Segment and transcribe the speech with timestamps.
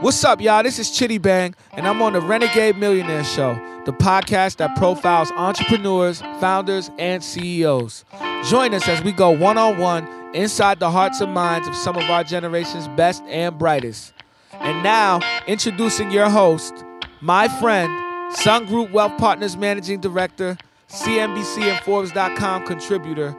[0.00, 0.62] What's up, y'all?
[0.62, 5.32] This is Chitty Bang, and I'm on the Renegade Millionaire Show, the podcast that profiles
[5.32, 8.04] entrepreneurs, founders, and CEOs.
[8.44, 11.96] Join us as we go one on one inside the hearts and minds of some
[11.96, 14.12] of our generation's best and brightest.
[14.52, 15.18] And now,
[15.48, 16.84] introducing your host,
[17.20, 17.90] my friend,
[18.36, 20.56] Sun Group Wealth Partners Managing Director,
[20.88, 23.36] CNBC and Forbes.com contributor,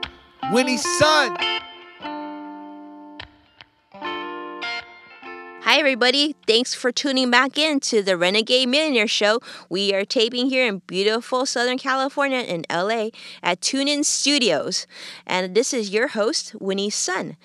[0.52, 1.38] Winnie Sun.
[5.70, 6.36] Hi, everybody.
[6.48, 9.40] Thanks for tuning back in to the Renegade Millionaire Show.
[9.70, 13.10] We are taping here in beautiful Southern California in LA
[13.44, 14.88] at TuneIn Studios.
[15.28, 17.38] And this is your host, Winnie Sun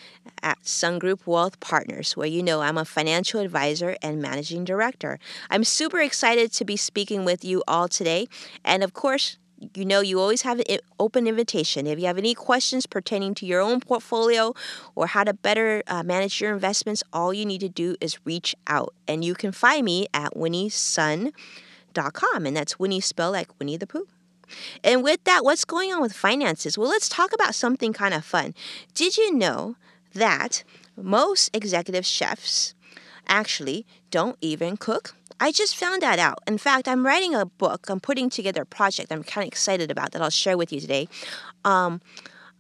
[0.43, 5.19] at Sun Group Wealth Partners, where you know I'm a financial advisor and managing director.
[5.51, 8.29] I'm super excited to be speaking with you all today.
[8.65, 9.37] And of course,
[9.75, 11.87] you know you always have an open invitation.
[11.87, 14.55] If you have any questions pertaining to your own portfolio
[14.95, 18.55] or how to better uh, manage your investments, all you need to do is reach
[18.67, 18.95] out.
[19.07, 21.33] And you can find me at winniesun.com.
[22.47, 24.07] And that's Winnie spelled like Winnie the Pooh.
[24.83, 26.77] And with that, what's going on with finances?
[26.77, 28.55] Well, let's talk about something kind of fun.
[28.95, 29.77] Did you know
[30.15, 30.65] that
[30.97, 32.75] most executive chefs
[33.27, 35.15] actually don't even cook?
[35.41, 36.39] I just found that out.
[36.47, 37.89] In fact, I'm writing a book.
[37.89, 40.81] I'm putting together a project I'm kind of excited about that I'll share with you
[40.81, 41.09] today.
[41.65, 42.01] Um,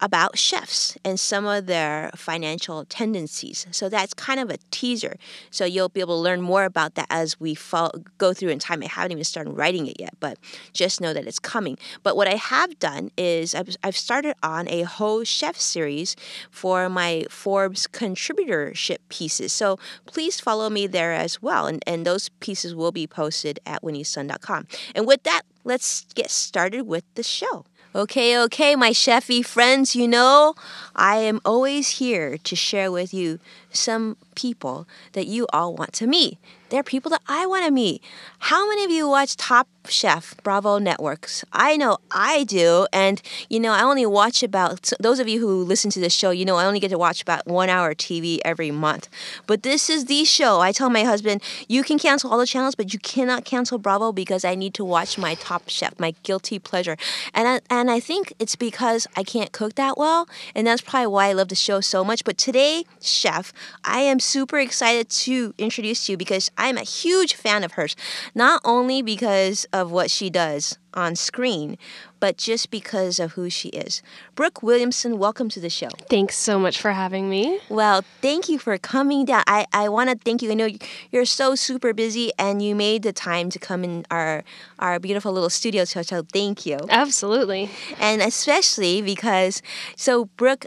[0.01, 3.67] about chefs and some of their financial tendencies.
[3.71, 5.17] So that's kind of a teaser.
[5.51, 8.59] So you'll be able to learn more about that as we follow, go through in
[8.59, 8.83] time.
[8.83, 10.39] I haven't even started writing it yet, but
[10.73, 11.79] just know that it's coming.
[12.03, 16.17] But what I have done is I've, I've started on a whole chef series
[16.51, 19.53] for my Forbes contributorship pieces.
[19.53, 21.67] So please follow me there as well.
[21.67, 24.67] And, and those pieces will be posted at winniesun.com.
[24.95, 27.65] And with that, let's get started with the show.
[27.97, 30.55] Okay, okay, my chefy friends, you know,
[30.97, 33.39] I am always here to share with you
[33.75, 36.39] some people that you all want to meet.
[36.71, 38.03] They're people that I want to meet.
[38.39, 41.45] How many of you watch Top Chef Bravo Networks?
[41.53, 42.89] I know I do.
[42.93, 46.31] And, you know, I only watch about, those of you who listen to this show,
[46.31, 49.09] you know, I only get to watch about one hour TV every month.
[49.47, 50.61] But this is the show.
[50.61, 54.11] I tell my husband, you can cancel all the channels, but you cannot cancel Bravo
[54.11, 56.97] because I need to watch my Top Chef, my guilty pleasure.
[57.35, 60.29] And I, and I think it's because I can't cook that well.
[60.57, 62.25] And that's probably why I love the show so much.
[62.25, 63.53] But today, Chef,
[63.85, 67.97] I am super excited to introduce you because I'm a huge fan of hers.
[68.35, 71.77] Not only because of what she does on screen,
[72.21, 74.01] but just because of who she is.
[74.35, 75.89] Brooke Williamson, welcome to the show.
[76.09, 77.59] Thanks so much for having me.
[77.69, 79.43] Well, thank you for coming down.
[79.47, 80.51] I, I want to thank you.
[80.51, 80.69] I know
[81.11, 84.45] you're so super busy and you made the time to come in our
[84.79, 86.79] our beautiful little studio, so, so thank you.
[86.89, 87.71] Absolutely.
[87.99, 89.63] And especially because,
[89.97, 90.67] so Brooke,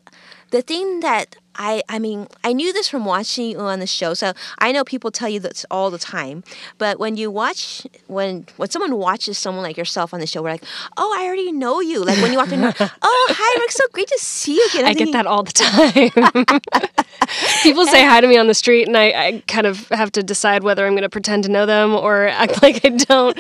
[0.51, 4.13] the thing that I, I mean, I knew this from watching you on the show.
[4.13, 6.43] So I know people tell you this all the time.
[6.77, 10.51] But when you watch, when when someone watches someone like yourself on the show, we're
[10.51, 10.63] like,
[10.97, 12.03] oh, I already know you.
[12.03, 14.85] Like when you walk in, oh, hi, Rick, so great to see you again.
[14.85, 16.91] I thinking, get that all the time.
[17.63, 20.23] people say hi to me on the street, and I, I kind of have to
[20.23, 23.37] decide whether I'm going to pretend to know them or act like I don't.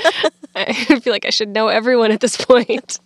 [0.55, 2.99] I feel like I should know everyone at this point.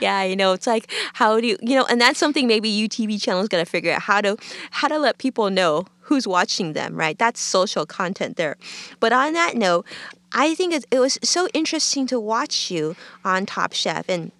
[0.00, 3.22] yeah, you know, it's like how do you, you know, and that's something maybe UTV
[3.22, 4.36] channel is going to figure out how to
[4.70, 7.18] how to let people know who's watching them, right?
[7.18, 8.56] That's social content there.
[8.98, 9.86] But on that note,
[10.32, 14.32] I think it, was so interesting to watch you on Top Chef and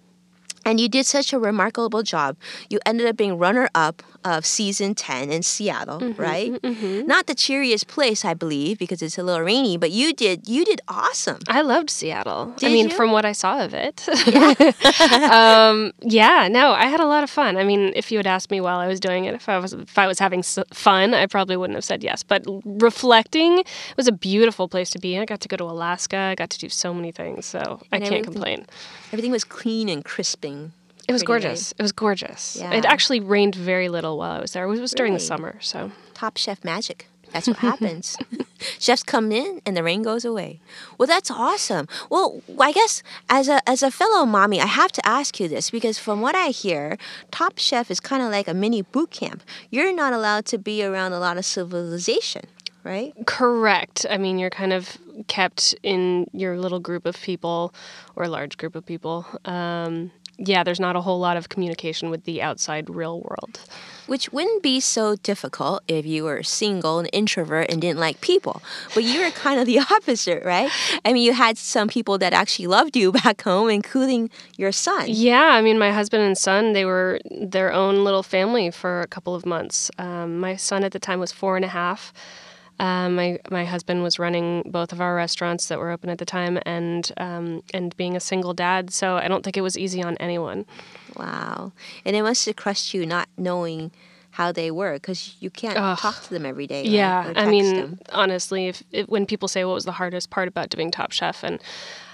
[0.63, 2.37] and you did such a remarkable job.
[2.69, 6.51] You ended up being runner up of season 10 in Seattle, mm-hmm, right?
[6.51, 7.07] Mm-hmm.
[7.07, 10.65] Not the cheeriest place, I believe, because it's a little rainy, but you did you
[10.65, 11.39] did awesome.
[11.47, 12.53] I loved Seattle.
[12.57, 12.95] Did I mean, you?
[12.95, 14.07] from what I saw of it.
[14.27, 14.53] Yeah.
[15.69, 17.57] um, yeah, no, I had a lot of fun.
[17.57, 19.73] I mean, if you had asked me while I was doing it if I was
[19.73, 22.23] if I was having fun, I probably wouldn't have said yes.
[22.23, 25.17] But reflecting, it was a beautiful place to be.
[25.17, 26.17] I got to go to Alaska.
[26.17, 28.65] I got to do so many things, so and I can't complain.
[29.11, 30.73] Everything was clean and crisping.
[31.07, 31.71] It was gorgeous.
[31.73, 32.57] It was gorgeous.
[32.59, 32.73] Yeah.
[32.73, 34.63] It actually rained very little while I was there.
[34.65, 37.07] It was, it was during the summer, so top chef magic.
[37.31, 38.17] That's what happens.
[38.79, 40.59] Chefs come in and the rain goes away.
[40.97, 41.87] Well, that's awesome.
[42.09, 45.69] Well, I guess as a as a fellow mommy, I have to ask you this
[45.69, 46.97] because from what I hear,
[47.31, 49.43] Top Chef is kind of like a mini boot camp.
[49.69, 52.43] You're not allowed to be around a lot of civilization
[52.83, 53.13] right?
[53.27, 54.05] Correct.
[54.09, 57.73] I mean, you're kind of kept in your little group of people
[58.15, 59.25] or large group of people.
[59.45, 63.59] Um, yeah, there's not a whole lot of communication with the outside real world.
[64.07, 68.61] Which wouldn't be so difficult if you were single and introvert and didn't like people.
[68.93, 70.69] But you were kind of the opposite, right?
[71.05, 75.05] I mean, you had some people that actually loved you back home, including your son.
[75.07, 79.07] Yeah, I mean, my husband and son, they were their own little family for a
[79.07, 79.91] couple of months.
[79.97, 82.11] Um, my son at the time was four and a half.
[82.81, 86.25] Um, my my husband was running both of our restaurants that were open at the
[86.25, 88.91] time, and um, and being a single dad.
[88.91, 90.65] So I don't think it was easy on anyone.
[91.15, 91.73] Wow,
[92.03, 93.91] and it must have crushed you not knowing
[94.31, 95.99] how they were because you can't Ugh.
[95.99, 96.83] talk to them every day.
[96.83, 97.37] Yeah, right?
[97.37, 97.99] I mean, them.
[98.13, 101.43] honestly, if, if, when people say what was the hardest part about doing Top Chef,
[101.43, 101.61] and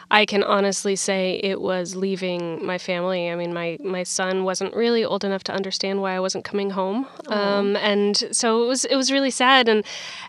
[0.09, 3.29] I can honestly say it was leaving my family.
[3.29, 6.69] I mean, my, my son wasn't really old enough to understand why I wasn't coming
[6.69, 9.67] home, um, and so it was it was really sad.
[9.67, 9.83] And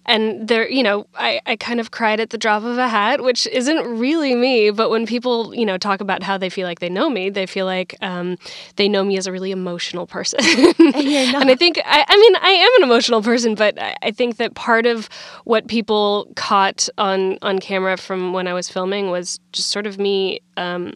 [0.05, 3.23] and there, you know, I, I kind of cried at the drop of a hat,
[3.23, 4.71] which isn't really me.
[4.71, 7.47] But when people, you know, talk about how they feel like they know me, they
[7.47, 8.37] feel like um,
[8.77, 10.41] they know me as a really emotional person.
[10.45, 14.39] and I think I, I mean I am an emotional person, but I, I think
[14.39, 15.09] that part of
[15.45, 19.99] what people caught on on camera from when I was filming was just sort of
[19.99, 20.93] me um,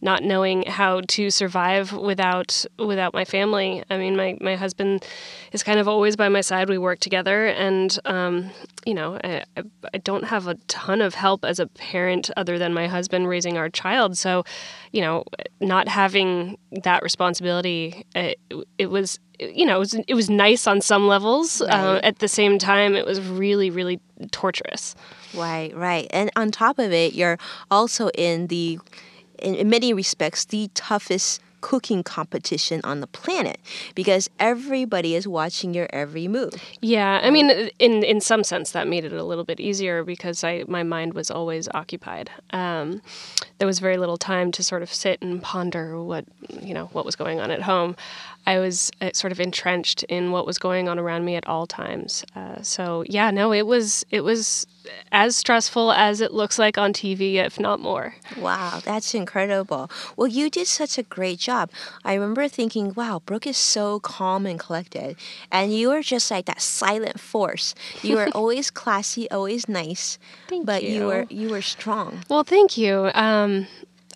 [0.00, 3.82] not knowing how to survive without without my family.
[3.88, 5.04] I mean, my my husband
[5.52, 6.68] is kind of always by my side.
[6.68, 8.50] We work together, and um,
[8.84, 9.44] you know, I,
[9.94, 13.56] I don't have a ton of help as a parent other than my husband raising
[13.56, 14.18] our child.
[14.18, 14.44] So,
[14.92, 15.24] you know,
[15.60, 18.38] not having that responsibility, it,
[18.78, 21.60] it was you know, it was, it was nice on some levels.
[21.60, 21.84] Uh, right.
[21.84, 24.00] Uh, at the same time, it was really, really
[24.30, 24.94] torturous.
[25.34, 26.06] Right, right.
[26.10, 27.38] And on top of it, you're
[27.70, 28.78] also in the,
[29.44, 33.58] in many respects, the toughest cooking competition on the planet
[33.94, 36.52] because everybody is watching your every move.
[36.82, 37.48] Yeah, I mean,
[37.78, 41.14] in in some sense, that made it a little bit easier because I my mind
[41.14, 42.28] was always occupied.
[42.50, 43.00] Um,
[43.58, 46.26] there was very little time to sort of sit and ponder what
[46.60, 47.96] you know what was going on at home.
[48.46, 51.66] I was uh, sort of entrenched in what was going on around me at all
[51.66, 52.24] times.
[52.36, 54.66] Uh, so yeah, no, it was it was
[55.12, 58.14] as stressful as it looks like on TV, if not more.
[58.38, 59.90] Wow, that's incredible.
[60.16, 61.70] Well, you did such a great job.
[62.04, 65.16] I remember thinking, wow, Brooke is so calm and collected,
[65.50, 67.74] and you are just like that silent force.
[68.02, 70.18] You are always classy, always nice,
[70.48, 70.90] thank but you.
[70.90, 72.22] you were you were strong.
[72.28, 73.10] Well, thank you.
[73.14, 73.66] Um,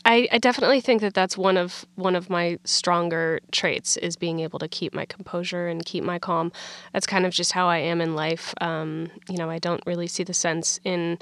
[0.09, 4.41] I, I, definitely think that that's one of one of my stronger traits is being
[4.41, 6.51] able to keep my composure and keep my calm.
[6.95, 8.55] That's kind of just how I am in life.
[8.63, 11.19] Um, you know, I don't really see the sense in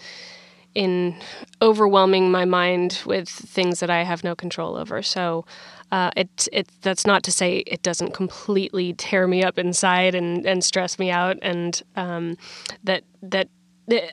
[0.76, 1.16] in
[1.60, 5.02] overwhelming my mind with things that I have no control over.
[5.02, 5.44] So.
[5.92, 10.44] Uh, it, it that's not to say it doesn't completely tear me up inside and,
[10.44, 12.36] and stress me out and um,
[12.82, 13.48] that that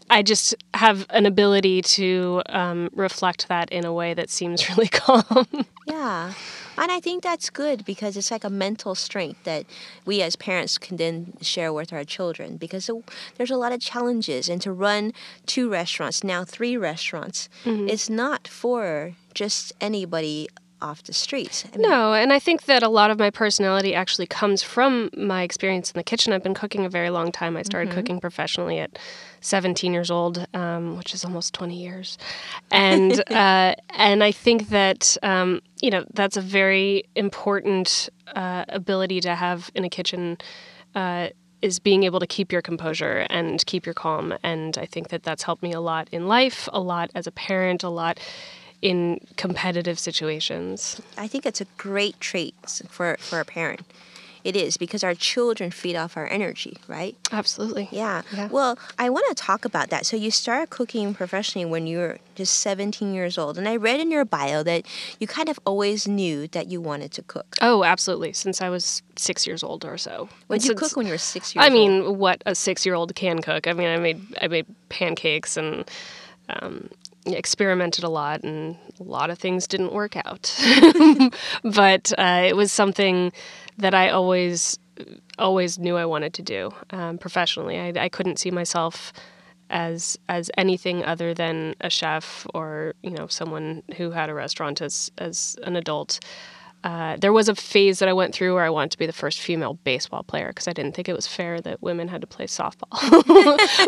[0.10, 4.88] I just have an ability to um, reflect that in a way that seems really
[4.88, 5.48] calm.
[5.88, 6.34] yeah.
[6.78, 9.66] And I think that's good because it's like a mental strength that
[10.06, 12.90] we as parents can then share with our children because
[13.38, 14.50] there's a lot of challenges.
[14.50, 15.14] And to run
[15.46, 17.88] two restaurants, now three restaurants, mm-hmm.
[17.88, 20.48] it's not for just anybody
[20.83, 21.65] off the streets.
[21.65, 25.09] I mean, no, and I think that a lot of my personality actually comes from
[25.15, 26.33] my experience in the kitchen.
[26.33, 27.56] I've been cooking a very long time.
[27.56, 28.00] I started mm-hmm.
[28.00, 29.00] cooking professionally at
[29.39, 32.18] 17 years old, um, which is almost 20 years,
[32.69, 39.21] and uh, and I think that um, you know that's a very important uh, ability
[39.21, 40.38] to have in a kitchen.
[40.94, 41.29] Uh,
[41.63, 44.33] is being able to keep your composure and keep your calm.
[44.44, 47.31] And I think that that's helped me a lot in life, a lot as a
[47.31, 48.19] parent, a lot
[48.83, 51.01] in competitive situations.
[51.18, 52.53] I think it's a great trait
[52.89, 53.81] for, for a parent.
[54.44, 57.15] It is because our children feed off our energy, right?
[57.31, 57.88] Absolutely.
[57.94, 58.24] Yeah.
[58.33, 58.50] yeah.
[58.51, 60.06] Well, I want to talk about that.
[60.06, 63.58] So you started cooking professionally when you were just 17 years old.
[63.58, 64.86] And I read in your bio that
[65.17, 67.55] you kind of always knew that you wanted to cook.
[67.62, 68.34] Oh, absolutely.
[68.34, 70.27] Since I was six years old or so.
[70.48, 72.17] When did you cook when you were six years I mean, old?
[72.17, 73.65] what a six year old can cook.
[73.65, 75.89] I mean, I made I made pancakes and
[76.50, 76.89] um,
[77.25, 80.53] experimented a lot and a lot of things didn't work out.
[81.63, 83.32] but uh, it was something
[83.77, 84.80] that I always
[85.39, 87.80] always knew I wanted to do um, professionally.
[87.80, 89.13] I, I couldn't see myself
[89.70, 94.82] as as anything other than a chef or you know someone who had a restaurant
[94.82, 96.20] as as an adult.
[96.84, 99.13] Uh, there was a phase that I went through where I wanted to be the
[99.13, 102.28] first female baseball player because I didn't think it was fair that women had to
[102.28, 102.92] play softball.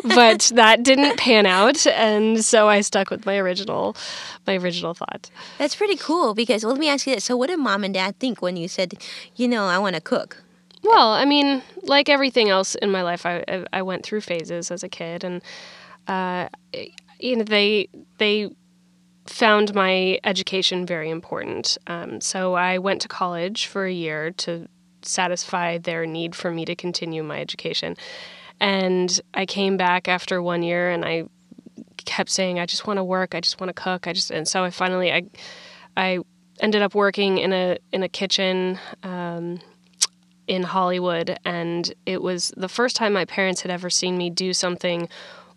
[0.16, 3.98] but that didn't pan out, and so I stuck with my original,
[4.48, 5.30] my original thought.
[5.58, 7.94] That's pretty cool because well, let me ask you this: So, what did mom and
[7.94, 8.96] dad think when you said,
[9.36, 10.44] you know, I want to cook?
[10.82, 14.84] Well, I mean, like everything else in my life, I I went through phases as
[14.84, 15.42] a kid, and
[16.08, 16.48] uh,
[17.20, 18.52] you know, they they
[19.26, 21.78] found my education very important.
[21.88, 24.68] Um, so I went to college for a year to
[25.02, 27.96] satisfy their need for me to continue my education.
[28.60, 31.26] And I came back after one year and I
[32.06, 34.08] kept saying, I just want to work, I just want to cook.
[34.08, 35.24] I just and so I finally I
[35.98, 36.20] I
[36.60, 39.60] ended up working in a in a kitchen um,
[40.48, 44.54] in Hollywood and it was the first time my parents had ever seen me do
[44.54, 45.10] something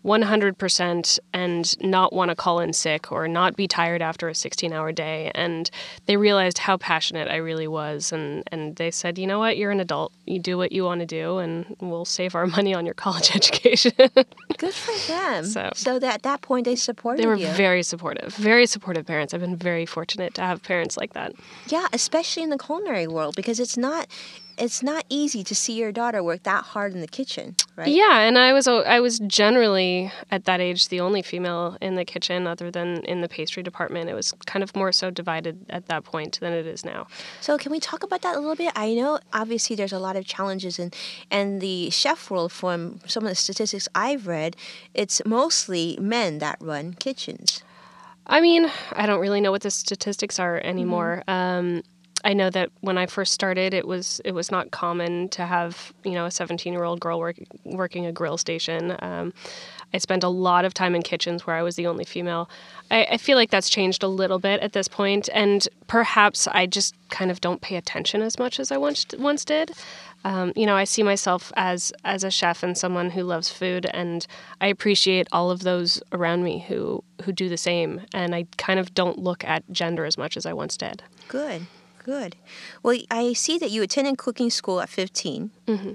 [0.05, 4.71] 100% and not want to call in sick or not be tired after a 16
[4.73, 5.31] hour day.
[5.35, 5.69] And
[6.05, 8.11] they realized how passionate I really was.
[8.11, 10.13] And, and they said, you know what, you're an adult.
[10.25, 13.35] You do what you want to do, and we'll save our money on your college
[13.35, 13.91] education.
[14.57, 15.45] Good for them.
[15.45, 17.47] So, so that at that point, they supported They were you.
[17.49, 19.33] very supportive, very supportive parents.
[19.33, 21.33] I've been very fortunate to have parents like that.
[21.67, 24.07] Yeah, especially in the culinary world because it's not
[24.59, 27.87] it's not easy to see your daughter work that hard in the kitchen, right?
[27.87, 32.05] Yeah, and I was I was generally at that age the only female in the
[32.05, 34.09] kitchen, other than in the pastry department.
[34.09, 37.07] It was kind of more so divided at that point than it is now.
[37.41, 38.73] So can we talk about that a little bit?
[38.75, 40.91] I know obviously there's a lot of challenges in
[41.31, 42.51] and the chef world.
[42.51, 44.55] From some of the statistics I've read,
[44.93, 47.63] it's mostly men that run kitchens.
[48.27, 51.23] I mean, I don't really know what the statistics are anymore.
[51.27, 51.77] Mm-hmm.
[51.77, 51.83] Um,
[52.23, 55.93] I know that when I first started, it was it was not common to have
[56.03, 58.95] you know a 17 year old girl work, working a grill station.
[58.99, 59.33] Um,
[59.93, 62.49] I spent a lot of time in kitchens where I was the only female.
[62.91, 66.67] I, I, feel like that's changed a little bit at this point, and perhaps I
[66.67, 69.71] just kind of don't pay attention as much as I once once did.
[70.25, 73.87] Um, you know, I see myself as as a chef and someone who loves food,
[73.93, 74.27] and
[74.61, 78.01] I appreciate all of those around me who who do the same.
[78.13, 81.03] And I kind of don't look at gender as much as I once did.
[81.27, 81.65] Good.
[82.09, 82.35] Good.
[82.81, 85.51] Well, I see that you attended cooking school at 15.
[85.67, 85.91] Mm-hmm.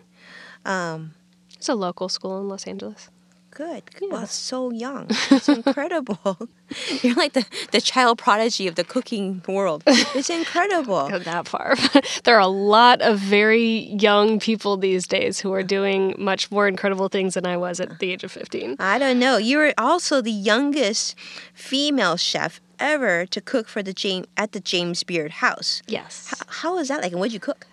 [0.64, 1.14] Um,
[1.56, 3.11] it's a local school in Los Angeles.
[3.50, 3.83] Good.
[4.00, 4.09] Yeah.
[4.12, 5.09] Well, so young.
[5.33, 6.49] It's incredible.
[7.02, 9.83] You're like the, the child prodigy of the cooking world.
[9.88, 11.09] It's incredible.
[11.11, 11.75] Go that far.
[12.23, 16.68] there are a lot of very young people these days who are doing much more
[16.68, 18.76] incredible things than I was at the age of 15.
[18.78, 19.37] I don't know.
[19.37, 21.16] You were also the youngest
[21.54, 25.83] female chef ever to cook for the James at the James Beard House.
[25.87, 26.33] Yes.
[26.35, 27.66] H- how was that like, and what did you cook?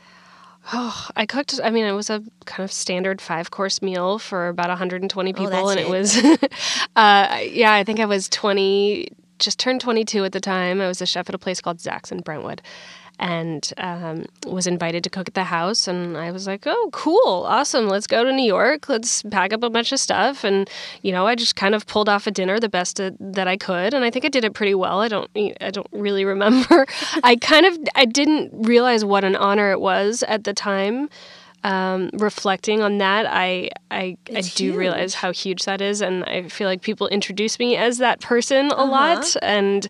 [0.73, 1.59] Oh, I cooked.
[1.63, 5.53] I mean, it was a kind of standard five course meal for about 120 people,
[5.53, 6.17] oh, and it, it was,
[6.95, 9.07] uh, yeah, I think I was 20,
[9.39, 10.79] just turned 22 at the time.
[10.79, 12.61] I was a chef at a place called Zax in Brentwood,
[13.21, 15.87] and um, was invited to cook at the house.
[15.87, 17.87] And I was like, oh, cool, awesome.
[17.87, 18.89] Let's go to New York.
[18.89, 20.43] Let's pack up a bunch of stuff.
[20.43, 20.67] And,
[21.03, 23.93] you know, I just kind of pulled off a dinner the best that I could.
[23.93, 24.99] And I think I did it pretty well.
[24.99, 26.87] I don't, I don't really remember.
[27.23, 31.07] I kind of, I didn't realize what an honor it was at the time.
[31.63, 34.75] Um, reflecting on that, I I, I do huge.
[34.75, 38.71] realize how huge that is, and I feel like people introduce me as that person
[38.71, 38.85] a uh-huh.
[38.85, 39.87] lot, and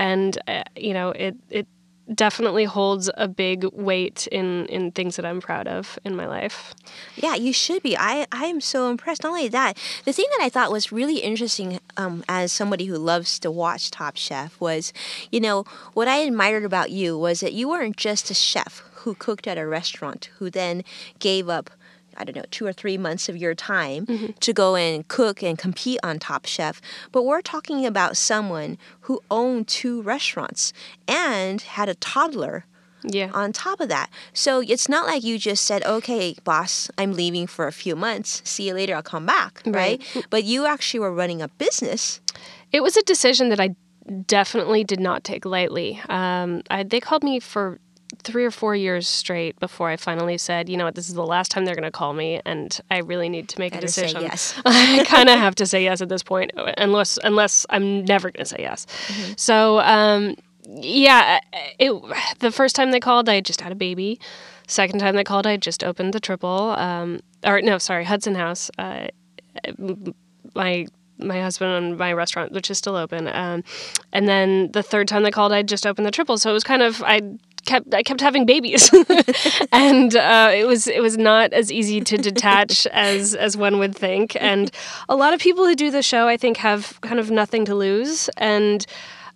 [0.00, 1.68] and uh, you know it it
[2.12, 6.74] definitely holds a big weight in in things that I'm proud of in my life.
[7.16, 7.96] Yeah, you should be.
[7.96, 9.22] I I am so impressed.
[9.22, 12.96] Not only that, the thing that I thought was really interesting um, as somebody who
[12.96, 14.92] loves to watch Top Chef was,
[15.30, 19.14] you know, what I admired about you was that you weren't just a chef who
[19.14, 20.84] cooked at a restaurant who then
[21.18, 21.70] gave up
[22.16, 24.32] I don't know, two or three months of your time mm-hmm.
[24.38, 26.80] to go and cook and compete on Top Chef.
[27.10, 30.72] But we're talking about someone who owned two restaurants
[31.08, 32.64] and had a toddler
[33.04, 33.30] yeah.
[33.32, 34.10] on top of that.
[34.32, 38.42] So it's not like you just said, okay, boss, I'm leaving for a few months.
[38.44, 39.62] See you later, I'll come back.
[39.66, 40.02] Right.
[40.14, 40.26] right?
[40.30, 42.20] But you actually were running a business.
[42.70, 43.74] It was a decision that I
[44.26, 46.00] definitely did not take lightly.
[46.08, 47.78] Um, I, they called me for
[48.22, 51.26] three or four years straight before I finally said, you know what, this is the
[51.26, 53.86] last time they're going to call me, and I really need to make Gotta a
[53.86, 54.22] decision.
[54.22, 54.60] yes.
[54.64, 58.44] I kind of have to say yes at this point, unless unless I'm never going
[58.44, 58.86] to say yes.
[58.86, 59.32] Mm-hmm.
[59.36, 61.40] So, um, yeah,
[61.78, 61.92] it.
[62.38, 64.20] The first time they called, I just had a baby.
[64.66, 66.78] Second time they called, I just opened the Tripel.
[66.78, 68.70] Um, or no, sorry, Hudson House.
[68.78, 69.08] Uh,
[70.54, 70.86] my
[71.18, 73.28] my husband and my restaurant, which is still open.
[73.28, 73.62] Um,
[74.12, 76.38] and then the third time they called, I just opened the Tripel.
[76.38, 77.20] So it was kind of I
[77.64, 78.90] kept I kept having babies,
[79.72, 83.96] and uh, it was it was not as easy to detach as as one would
[83.96, 84.36] think.
[84.40, 84.70] And
[85.08, 87.74] a lot of people who do the show, I think, have kind of nothing to
[87.74, 88.84] lose, and.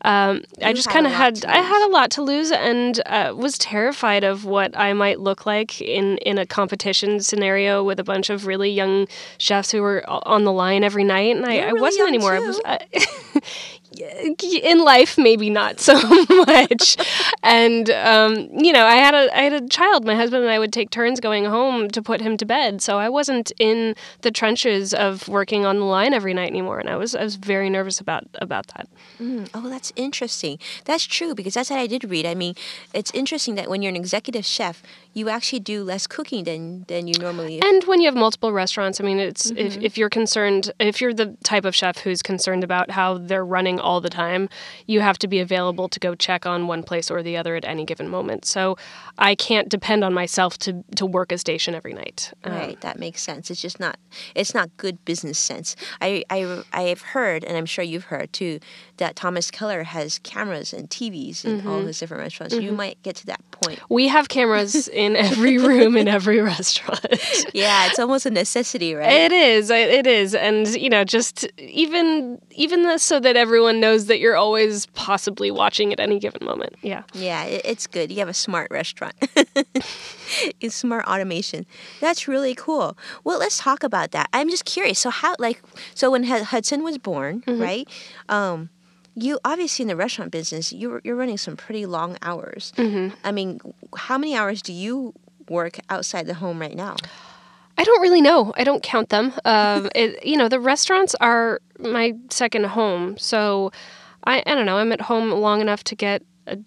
[0.03, 3.57] Um, I just kind of had I had a lot to lose and uh, was
[3.59, 8.29] terrified of what I might look like in in a competition scenario with a bunch
[8.29, 12.09] of really young chefs who were on the line every night, and I, I wasn't
[12.09, 12.37] anymore.
[12.37, 12.45] Too.
[12.45, 12.79] I was, uh,
[13.99, 15.95] in life maybe not so
[16.47, 16.97] much.
[17.43, 20.05] And um, you know i had a i had a child.
[20.05, 22.83] My husband and i would take turns going home to put him to bed.
[22.83, 26.79] So i wasn't in the trenches of working on the line every night anymore.
[26.79, 28.89] And i was i was very nervous about about that.
[29.21, 30.59] Mm, oh that's interesting.
[30.85, 32.27] That's true because that's what i did read.
[32.27, 32.55] I mean
[32.93, 34.83] it's interesting that when you're an executive chef
[35.17, 37.59] you actually do less cooking than than you normally.
[37.59, 39.57] And when you have multiple restaurants, I mean, it's mm-hmm.
[39.57, 43.45] if if you're concerned, if you're the type of chef who's concerned about how they're
[43.45, 44.51] running all the time,
[44.87, 47.65] you have to be available to go check on one place or the other at
[47.65, 48.45] any given moment.
[48.45, 48.77] So
[49.17, 52.35] I can't depend on myself to to work a station every night.
[52.45, 53.51] Um, right, that makes sense.
[53.51, 53.97] It's just not
[54.35, 55.77] it's not good business sense.
[56.03, 58.61] I I I've heard, and I'm sure you've heard too,
[58.99, 61.69] that Thomas Keller has cameras and TVs in mm-hmm.
[61.69, 62.55] all his different restaurants.
[62.55, 62.65] Mm-hmm.
[62.65, 63.81] You might get to that point.
[63.89, 67.07] We have cameras in every room in every restaurant.
[67.55, 69.11] yeah, it's almost a necessity, right?
[69.11, 69.71] It is.
[69.71, 74.87] It is, and you know, just even even so that everyone knows that you're always
[74.87, 76.75] possibly watching at any given moment.
[76.83, 77.03] Yeah.
[77.13, 78.11] Yeah, it's good.
[78.11, 79.15] You have a smart restaurant.
[80.61, 81.67] it's smart automation.
[82.01, 82.97] That's really cool.
[83.25, 84.29] Well, let's talk about that.
[84.33, 84.99] I'm just curious.
[84.99, 85.63] So how like
[85.95, 87.61] so when Hudson was born, mm-hmm.
[87.61, 87.89] right?
[88.29, 88.71] Um
[89.17, 92.73] you obviously in the restaurant business, you're you're running some pretty long hours.
[92.77, 93.15] Mm-hmm.
[93.25, 93.61] I mean,
[93.97, 95.15] how many hours do you
[95.49, 96.97] work outside the home right now?
[97.79, 98.53] I don't really know.
[98.57, 99.33] I don't count them.
[99.45, 103.73] Um, it, you know, the restaurants are my second home, so
[104.25, 104.77] I I don't know.
[104.77, 106.59] I'm at home long enough to get a,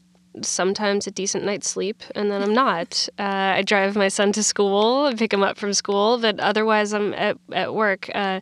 [0.41, 3.08] sometimes a decent night's sleep, and then I'm not.
[3.20, 7.13] Uh, I drive my son to school, pick him up from school, but otherwise I'm
[7.13, 8.10] at at work.
[8.15, 8.39] Uh,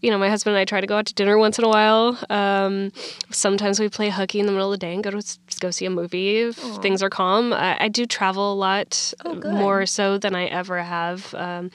[0.00, 1.68] you know, my husband and I try to go out to dinner once in a
[1.68, 2.18] while.
[2.30, 2.92] Um,
[3.30, 5.84] sometimes we play hooky in the middle of the day and go to go see
[5.84, 6.82] a movie if Aww.
[6.82, 7.52] things are calm.
[7.52, 11.34] I, I, do travel a lot, oh, more so than I ever have.
[11.34, 11.70] Um,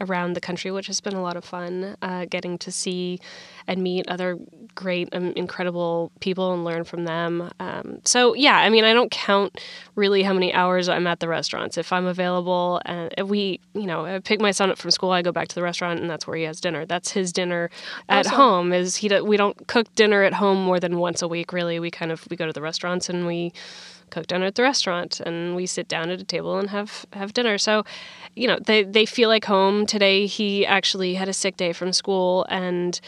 [0.00, 1.96] around the country, which has been a lot of fun.
[2.02, 3.18] Uh, getting to see
[3.66, 4.38] and meet other
[4.76, 7.50] great, um, incredible people and learn from them.
[7.58, 9.60] Um, so yeah, I mean, I don't count
[9.96, 11.76] really how many hours I'm at the restaurants.
[11.76, 15.10] If I'm available, and if we, you know, I pick my son up from school,
[15.10, 16.86] I go back to the restaurant, and that's where he has dinner.
[16.86, 17.70] That's his dinner
[18.08, 18.72] at also, home.
[18.72, 19.08] Is he?
[19.08, 21.52] Do, we don't cook dinner at home more than once a week.
[21.52, 23.52] Really, we kind of we go to the restaurants and we
[24.10, 27.34] cook dinner at the restaurant and we sit down at a table and have have
[27.34, 27.84] dinner so
[28.34, 31.92] you know they they feel like home today he actually had a sick day from
[31.92, 33.00] school and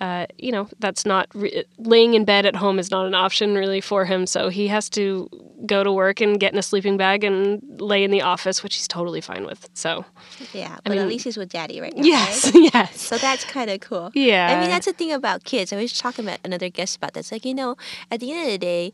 [0.00, 3.54] uh, you know, that's not re- laying in bed at home is not an option
[3.54, 4.26] really for him.
[4.26, 5.28] So he has to
[5.66, 8.74] go to work and get in a sleeping bag and lay in the office, which
[8.74, 9.68] he's totally fine with.
[9.74, 10.04] So
[10.52, 12.02] yeah, but I mean, at least he's with daddy right now.
[12.02, 12.70] Yes, right?
[12.74, 13.00] yes.
[13.00, 14.10] So that's kind of cool.
[14.14, 14.56] Yeah.
[14.56, 15.72] I mean, that's the thing about kids.
[15.72, 17.30] I was talking about another guest about this.
[17.30, 17.76] Like, you know,
[18.10, 18.92] at the end of the day,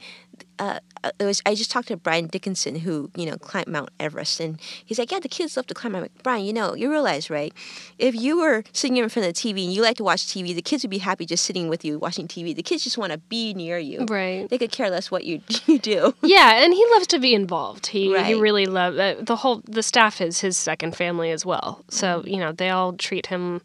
[0.58, 3.90] uh, uh, it was I just talked to Brian Dickinson who you know climbed Mount
[3.98, 5.94] Everest and he's like yeah the kids love to climb.
[5.94, 7.52] I'm like Brian you know you realize right?
[7.98, 10.54] If you were sitting in front of the TV and you like to watch TV
[10.54, 13.12] the kids would be happy just sitting with you watching TV the kids just want
[13.12, 14.04] to be near you.
[14.04, 14.48] Right.
[14.48, 16.14] They could care less what you you do.
[16.22, 17.86] Yeah and he loves to be involved.
[17.86, 18.26] He right.
[18.26, 21.84] he really loves uh, the whole the staff is his second family as well.
[21.88, 22.28] So mm-hmm.
[22.28, 23.60] you know they all treat him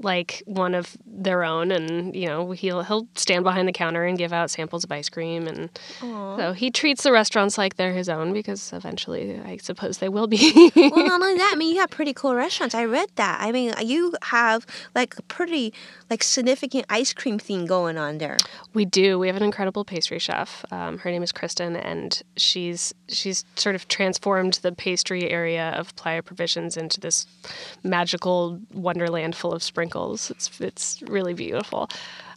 [0.00, 4.18] like one of their own and you know he'll he'll stand behind the counter and
[4.18, 6.36] give out samples of ice cream and Aww.
[6.36, 10.26] so he treats the restaurants like they're his own because eventually I suppose they will
[10.26, 10.70] be.
[10.74, 12.74] well, not only that, I mean you have pretty cool restaurants.
[12.74, 13.38] I read that.
[13.40, 15.72] I mean you have like a pretty
[16.10, 18.36] like significant ice cream thing going on there.
[18.72, 19.18] We do.
[19.18, 20.64] We have an incredible pastry chef.
[20.72, 25.94] Um, her name is Kristen, and she's she's sort of transformed the pastry area of
[25.96, 27.26] Playa Provisions into this
[27.82, 30.30] magical wonderland full of spring sprinkles.
[30.30, 31.88] It's it's really beautiful.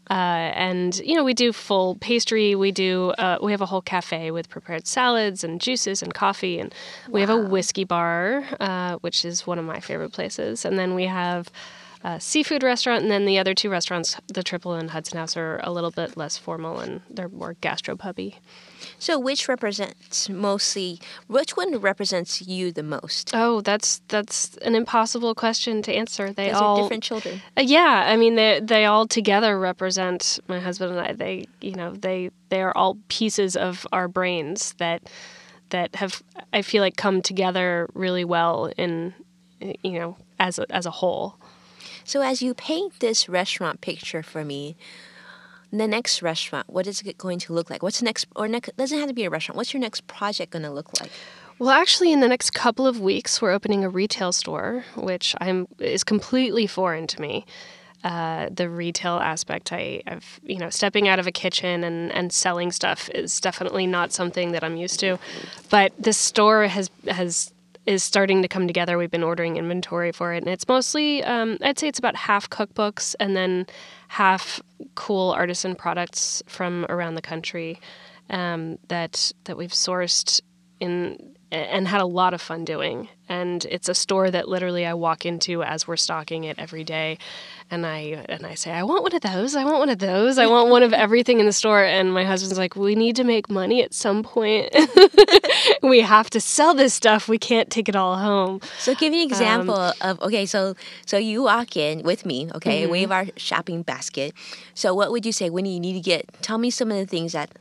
[0.10, 2.56] Uh, and you know we do full pastry.
[2.56, 6.60] We do uh, we have a whole cafe with prepared salads and juices and coffee,
[6.60, 6.74] and
[7.10, 7.28] we wow.
[7.28, 10.66] have a whiskey bar, uh, which is one of my favorite places.
[10.66, 11.50] And then we have
[12.08, 15.60] a seafood restaurant, and then the other two restaurants, the Tripel and Hudson House, are
[15.62, 18.36] a little bit less formal and they're more gastropubby.
[18.98, 21.02] So, which represents mostly?
[21.28, 23.32] Which one represents you the most?
[23.34, 26.32] Oh, that's that's an impossible question to answer.
[26.32, 27.42] They Those all different children.
[27.58, 31.12] Uh, yeah, I mean they they all together represent my husband and I.
[31.12, 35.10] They you know they they are all pieces of our brains that
[35.72, 39.14] that have I feel like come together really well in
[39.60, 41.36] you know as a, as a whole.
[42.08, 44.78] So as you paint this restaurant picture for me,
[45.74, 47.84] the next restaurant, what is it going to look like?
[47.84, 49.58] What's next, or next, doesn't have to be a restaurant.
[49.58, 51.12] What's your next project going to look like?
[51.60, 55.68] Well, actually, in the next couple of weeks, we're opening a retail store, which I'm
[55.80, 57.46] is completely foreign to me.
[58.06, 62.10] Uh, the retail aspect, I, I, have you know, stepping out of a kitchen and,
[62.14, 65.20] and selling stuff is definitely not something that I'm used to.
[65.70, 67.52] But this store has has
[67.88, 68.98] is starting to come together.
[68.98, 72.50] We've been ordering inventory for it, and it's mostly, um, I'd say it's about half
[72.50, 73.66] cookbooks and then
[74.10, 74.62] half
[74.96, 77.80] cool artisan products from around the country
[78.30, 80.42] um, that that we've sourced
[80.82, 83.08] in and had a lot of fun doing.
[83.30, 87.18] And it's a store that literally I walk into as we're stocking it every day,
[87.70, 89.56] and I and I say I want one of those.
[89.56, 90.38] I want one of those.
[90.38, 91.84] I want one of everything in the store.
[91.84, 94.74] And my husband's like, we need to make money at some point.
[95.84, 97.28] we have to sell this stuff.
[97.28, 98.62] We can't take it all home.
[98.80, 100.46] So give me an example um, of okay.
[100.46, 102.50] So so you walk in with me.
[102.56, 102.92] Okay, mm-hmm.
[102.92, 104.34] we have our shopping basket.
[104.74, 106.26] So what would you say when you need to get?
[106.42, 107.52] Tell me some of the things that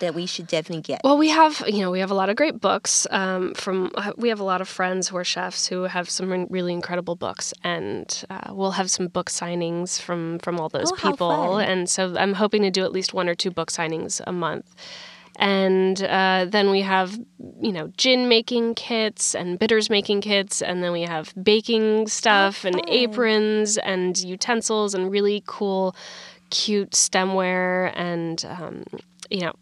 [0.00, 1.00] that we should definitely get?
[1.04, 4.12] Well, we have you know we have a lot of great books um, from uh,
[4.16, 7.52] we have a lot of friends who are chefs who have some really incredible books,
[7.62, 11.58] and uh, we'll have some book signings from from all those oh, people.
[11.58, 14.74] And so I'm hoping to do at least one or two book signings a month.
[15.38, 17.18] And uh, then we have,
[17.60, 20.62] you know, gin making kits and bitters making kits.
[20.62, 25.94] And then we have baking stuff and aprons and utensils and really cool,
[26.50, 28.84] cute stemware and um,
[29.30, 29.54] you know,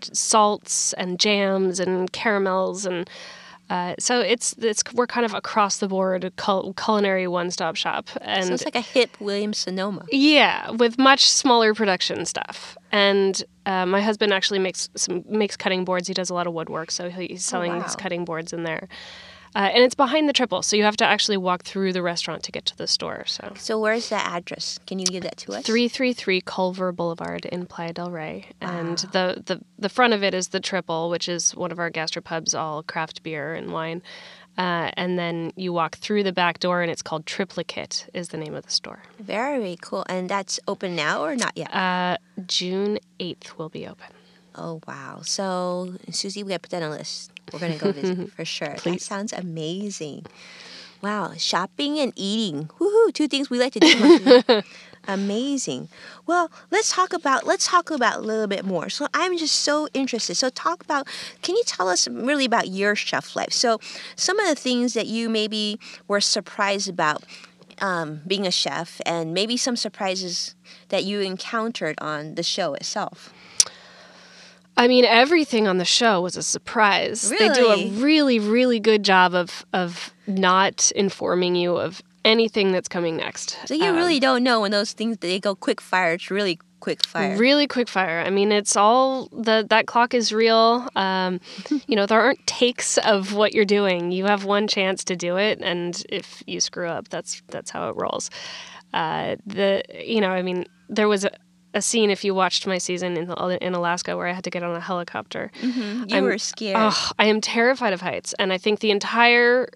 [0.00, 3.08] salts and jams and caramels and
[3.70, 8.08] uh, so it's it's we're kind of across the board cul- culinary one stop shop,
[8.22, 10.06] and so it's like a hip Williams Sonoma.
[10.10, 12.78] Yeah, with much smaller production stuff.
[12.92, 16.08] And uh, my husband actually makes some makes cutting boards.
[16.08, 17.82] He does a lot of woodwork, so he's oh, selling oh, wow.
[17.82, 18.88] his cutting boards in there.
[19.54, 22.42] Uh, and it's behind the Tripel, so you have to actually walk through the restaurant
[22.44, 23.24] to get to the store.
[23.26, 24.78] So, so where's the address?
[24.86, 25.64] Can you give that to us?
[25.64, 28.78] Three three three Culver Boulevard in Playa del Rey, wow.
[28.78, 31.90] and the, the the front of it is the Tripel, which is one of our
[31.90, 34.02] gastropubs, all craft beer and wine.
[34.58, 38.36] Uh, and then you walk through the back door, and it's called Tripli-Kit, is the
[38.36, 39.02] name of the store.
[39.20, 40.04] Very cool.
[40.08, 41.72] And that's open now or not yet?
[41.72, 42.16] Uh,
[42.48, 44.08] June 8th will be open.
[44.56, 45.20] Oh, wow.
[45.22, 47.30] So, Susie, we got to put that on a list.
[47.52, 48.74] We're going to go visit for sure.
[48.76, 48.94] Please.
[48.94, 50.26] That sounds amazing.
[51.00, 52.68] Wow, shopping and eating.
[52.80, 54.62] Woohoo, two things we like to do.
[55.08, 55.88] amazing.
[56.26, 58.88] Well, let's talk about let's talk about a little bit more.
[58.90, 60.34] So I'm just so interested.
[60.34, 61.06] So talk about
[61.42, 63.52] can you tell us really about your chef life?
[63.52, 63.80] So
[64.16, 67.24] some of the things that you maybe were surprised about
[67.80, 70.54] um, being a chef and maybe some surprises
[70.88, 73.32] that you encountered on the show itself.
[74.78, 77.30] I mean, everything on the show was a surprise.
[77.30, 77.48] Really?
[77.48, 82.88] They do a really, really good job of of not informing you of anything that's
[82.88, 83.58] coming next.
[83.66, 86.12] So you um, really don't know when those things they go quick fire.
[86.12, 87.36] It's really quick fire.
[87.36, 88.22] Really quick fire.
[88.24, 90.86] I mean, it's all the that clock is real.
[90.94, 91.40] Um,
[91.88, 94.12] you know, there aren't takes of what you're doing.
[94.12, 97.88] You have one chance to do it, and if you screw up, that's that's how
[97.88, 98.30] it rolls.
[98.94, 101.30] Uh, the you know, I mean, there was a,
[101.78, 103.30] a scene if you watched my season in
[103.62, 105.50] in Alaska where I had to get on a helicopter.
[105.62, 106.04] Mm-hmm.
[106.08, 106.76] You I'm, were scared.
[106.78, 109.68] Oh, I am terrified of heights, and I think the entire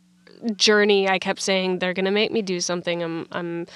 [0.56, 3.02] journey I kept saying they're going to make me do something.
[3.02, 3.66] I'm I'm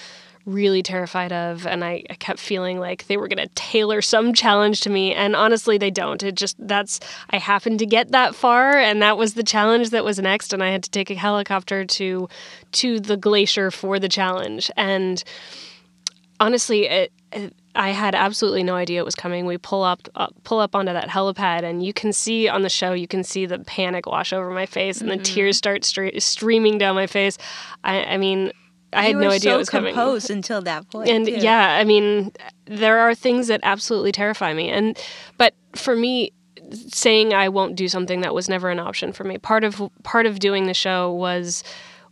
[0.46, 4.32] really terrified of and I, I kept feeling like they were going to tailor some
[4.32, 8.32] challenge to me and honestly they don't it just that's i happened to get that
[8.32, 11.16] far and that was the challenge that was next and i had to take a
[11.16, 12.28] helicopter to
[12.70, 15.24] to the glacier for the challenge and
[16.38, 19.46] honestly it, it I had absolutely no idea it was coming.
[19.46, 22.68] We pull up, uh, pull up onto that helipad, and you can see on the
[22.68, 25.18] show, you can see the panic wash over my face, and mm-hmm.
[25.18, 27.38] the tears start stre- streaming down my face.
[27.84, 28.52] I, I mean,
[28.92, 29.94] I you had no idea so it was coming.
[29.94, 31.08] composed until that point.
[31.08, 31.32] And too.
[31.32, 32.32] yeah, I mean,
[32.64, 34.98] there are things that absolutely terrify me, and
[35.36, 36.32] but for me,
[36.72, 39.38] saying I won't do something that was never an option for me.
[39.38, 41.62] Part of part of doing the show was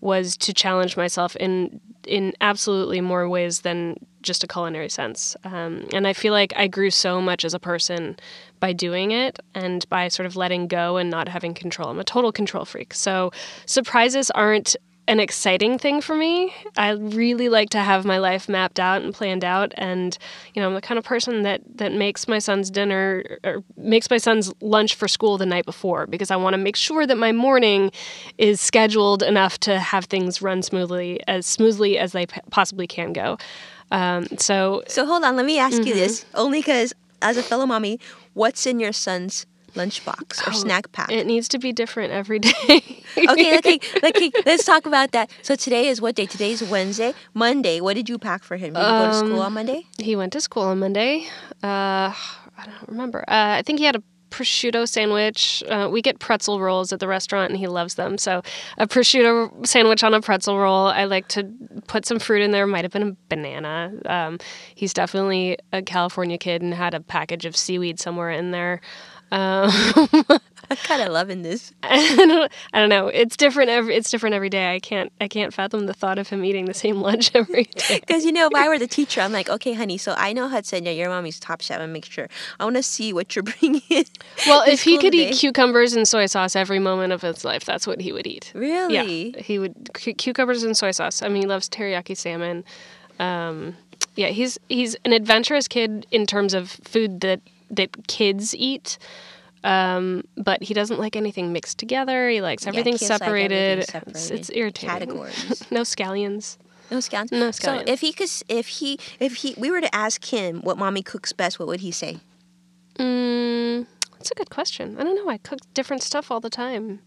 [0.05, 5.37] was to challenge myself in in absolutely more ways than just a culinary sense.
[5.45, 8.17] Um, and I feel like I grew so much as a person
[8.61, 11.89] by doing it and by sort of letting go and not having control.
[11.89, 12.93] I'm a total control freak.
[12.93, 13.33] So
[13.65, 16.55] surprises aren't an exciting thing for me.
[16.77, 20.17] I really like to have my life mapped out and planned out and
[20.55, 24.09] you know, I'm the kind of person that that makes my son's dinner or makes
[24.09, 27.19] my son's lunch for school the night before because I want to make sure that
[27.19, 27.91] my morning
[28.39, 33.37] is scheduled enough to have things run smoothly as smoothly as they possibly can go.
[33.91, 35.89] Um, so So hold on, let me ask mm-hmm.
[35.89, 38.01] you this only cuz as a fellow mommy,
[38.33, 41.11] what's in your son's lunchbox or oh, snack pack?
[41.11, 42.53] It needs to be different every day.
[43.17, 44.31] okay, okay, okay.
[44.47, 45.31] Let's talk about that.
[45.43, 46.27] So today is what day?
[46.27, 47.15] Today is Wednesday.
[47.35, 48.75] Monday, what did you pack for him?
[48.75, 49.87] Did he um, go to school on Monday?
[49.99, 51.27] He went to school on Monday.
[51.63, 52.13] Uh,
[52.57, 53.21] I don't remember.
[53.29, 54.03] Uh, I think he had a
[54.35, 55.63] prosciutto sandwich.
[55.69, 58.19] Uh, we get pretzel rolls at the restaurant, and he loves them.
[58.19, 58.43] So,
[58.79, 60.87] a prosciutto sandwich on a pretzel roll.
[60.89, 61.49] I like to
[61.87, 62.67] put some fruit in there.
[62.67, 63.93] Might have been a banana.
[64.07, 64.39] Um,
[64.75, 68.81] he's definitely a California kid and had a package of seaweed somewhere in there.
[69.35, 69.69] Um,
[70.71, 71.73] I'm kind of loving this.
[71.83, 73.09] I don't, I don't know.
[73.09, 73.97] It's different every.
[73.97, 74.75] It's different every day.
[74.75, 75.13] I can't.
[75.21, 78.01] I can't fathom the thought of him eating the same lunch every day.
[78.01, 79.99] Because you know, if I were the teacher, I'm like, okay, honey.
[79.99, 80.85] So I know Hudson.
[80.85, 81.81] Yeah, your mommy's top chef.
[81.81, 82.29] And make sure.
[82.61, 83.83] I want to see what you're bringing.
[84.47, 85.31] Well, if he could today.
[85.31, 88.53] eat cucumbers and soy sauce every moment of his life, that's what he would eat.
[88.55, 89.31] Really?
[89.31, 91.23] Yeah, he would cu- cucumbers and soy sauce.
[91.23, 92.65] I mean, he loves teriyaki salmon.
[93.19, 93.77] Um,
[94.17, 98.99] yeah, he's he's an adventurous kid in terms of food that that kids eat.
[99.63, 102.29] Um, but he doesn't like anything mixed together.
[102.29, 103.79] He likes everything yeah, separated.
[103.79, 104.17] Like everything separated.
[104.17, 104.91] It's, it's, irritating.
[104.91, 105.65] Categories.
[105.71, 106.59] no scallions.
[106.91, 107.33] No scallions.
[107.33, 107.87] No scallions.
[107.87, 111.03] So if he could, if he, if he, we were to ask him what mommy
[111.03, 112.19] cooks best, what would he say?
[112.99, 113.87] Mm,
[114.19, 114.99] that's a good question.
[114.99, 115.31] I don't know.
[115.31, 117.01] I cook different stuff all the time.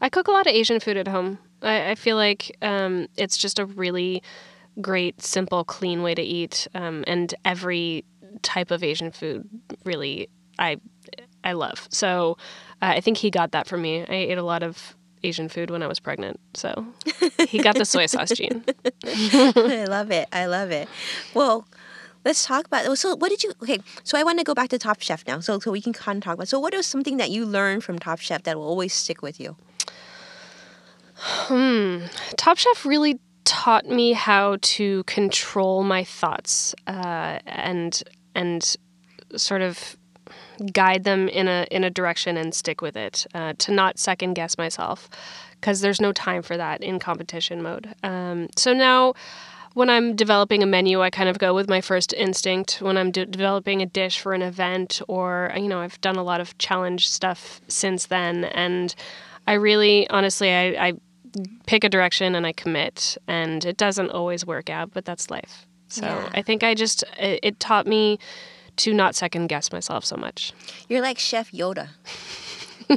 [0.00, 1.38] I cook a lot of Asian food at home.
[1.62, 4.22] I, I feel like um, it's just a really
[4.80, 8.04] great, simple, clean way to eat, um, and every
[8.42, 9.48] type of Asian food
[9.84, 10.78] really I
[11.44, 11.86] I love.
[11.90, 12.36] So
[12.82, 14.02] uh, I think he got that from me.
[14.02, 16.86] I ate a lot of Asian food when I was pregnant, so
[17.48, 18.64] he got the soy sauce gene.
[19.04, 20.28] I love it.
[20.32, 20.88] I love it.
[21.34, 21.66] Well,
[22.24, 22.96] let's talk about.
[22.98, 23.52] So, what did you?
[23.62, 25.92] Okay, so I want to go back to Top Chef now, so so we can
[25.92, 26.48] kind of talk about.
[26.48, 29.40] So, what is something that you learned from Top Chef that will always stick with
[29.40, 29.56] you?
[31.14, 32.06] Hmm.
[32.36, 38.02] Top Chef really taught me how to control my thoughts uh, and
[38.34, 38.76] and
[39.36, 39.96] sort of
[40.72, 43.26] guide them in a in a direction and stick with it.
[43.34, 45.08] Uh, to not second guess myself,
[45.60, 47.94] because there's no time for that in competition mode.
[48.02, 49.14] Um, so now.
[49.74, 52.78] When I'm developing a menu, I kind of go with my first instinct.
[52.80, 56.24] When I'm de- developing a dish for an event, or you know, I've done a
[56.24, 58.92] lot of challenge stuff since then, and
[59.46, 60.92] I really, honestly, I, I
[61.66, 65.67] pick a direction and I commit, and it doesn't always work out, but that's life.
[65.88, 66.30] So yeah.
[66.34, 68.18] I think I just it, it taught me
[68.76, 70.52] to not second guess myself so much.
[70.88, 71.88] You're like Chef Yoda.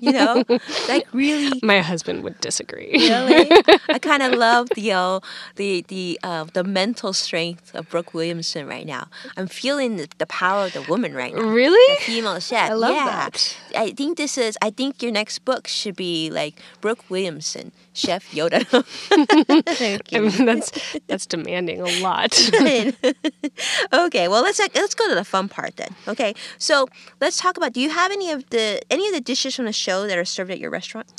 [0.01, 0.43] you know,
[0.88, 1.60] like really.
[1.63, 2.91] My husband would disagree.
[2.93, 3.47] Really,
[3.89, 5.19] I kind of love the uh,
[5.56, 9.08] the the uh, the mental strength of Brooke Williamson right now.
[9.36, 11.41] I'm feeling the, the power of the woman right now.
[11.41, 12.69] Really, the female chef.
[12.69, 13.06] I love yeah.
[13.06, 13.58] that.
[13.75, 14.58] I think this is.
[14.62, 18.65] I think your next book should be like Brooke Williamson, Chef Yoda.
[20.13, 22.34] I mean, that's that's demanding a lot.
[23.93, 25.93] okay, well let's let's go to the fun part then.
[26.08, 26.88] Okay, so
[27.19, 27.73] let's talk about.
[27.73, 30.25] Do you have any of the any of the dishes from the show that are
[30.25, 31.12] served at your restaurant?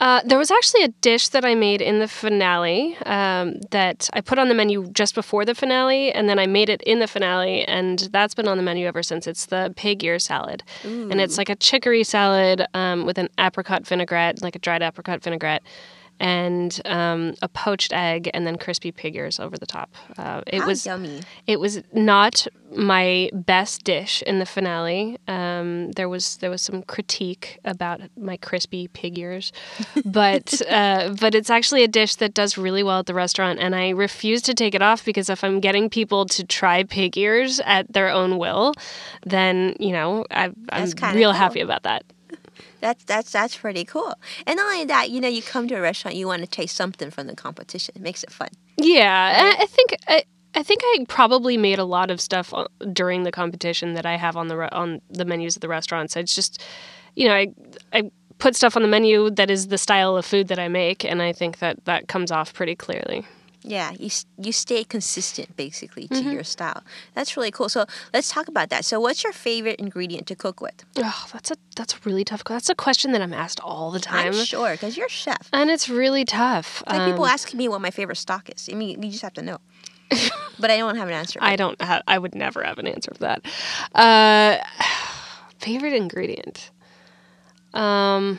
[0.00, 4.20] Uh, there was actually a dish that I made in the finale um, that I
[4.20, 7.08] put on the menu just before the finale, and then I made it in the
[7.08, 9.26] finale, and that's been on the menu ever since.
[9.26, 11.10] It's the pig ear salad, Ooh.
[11.10, 15.22] and it's like a chicory salad um, with an apricot vinaigrette, like a dried apricot
[15.22, 15.64] vinaigrette,
[16.20, 19.90] and um, a poached egg, and then crispy pig ears over the top.
[20.16, 21.22] Uh, it How was yummy.
[21.46, 25.18] It was not my best dish in the finale.
[25.26, 29.52] Um, there was there was some critique about my crispy pig ears,
[30.04, 33.74] but uh, but it's actually a dish that does really well at the restaurant, and
[33.74, 37.60] I refuse to take it off because if I'm getting people to try pig ears
[37.60, 38.74] at their own will,
[39.24, 41.32] then you know I, I'm real cool.
[41.32, 42.04] happy about that.
[42.80, 44.14] That's that's that's pretty cool.
[44.46, 46.76] And not only that, you know, you come to a restaurant, you want to taste
[46.76, 47.94] something from the competition.
[47.96, 48.48] It makes it fun.
[48.76, 49.56] Yeah, right?
[49.60, 52.52] I think I, I think I probably made a lot of stuff
[52.92, 56.16] during the competition that I have on the on the menus of the restaurants.
[56.16, 56.62] It's just,
[57.14, 57.48] you know, I
[57.92, 61.04] I put stuff on the menu that is the style of food that I make,
[61.04, 63.26] and I think that that comes off pretty clearly.
[63.68, 66.32] Yeah, you you stay consistent basically to mm-hmm.
[66.32, 66.82] your style.
[67.12, 67.68] That's really cool.
[67.68, 68.86] So let's talk about that.
[68.86, 70.86] So, what's your favorite ingredient to cook with?
[70.96, 72.44] Oh, that's a that's a really tough.
[72.44, 74.28] That's a question that I'm asked all the time.
[74.28, 76.82] I'm sure because you're a chef, and it's really tough.
[76.86, 78.70] It's like um, people asking me what my favorite stock is.
[78.72, 79.58] I mean, you just have to know.
[80.58, 81.38] but I don't have an answer.
[81.42, 81.78] I don't.
[81.82, 83.44] Have, I would never have an answer for that.
[83.94, 84.56] Uh,
[85.58, 86.70] favorite ingredient.
[87.74, 88.38] Um.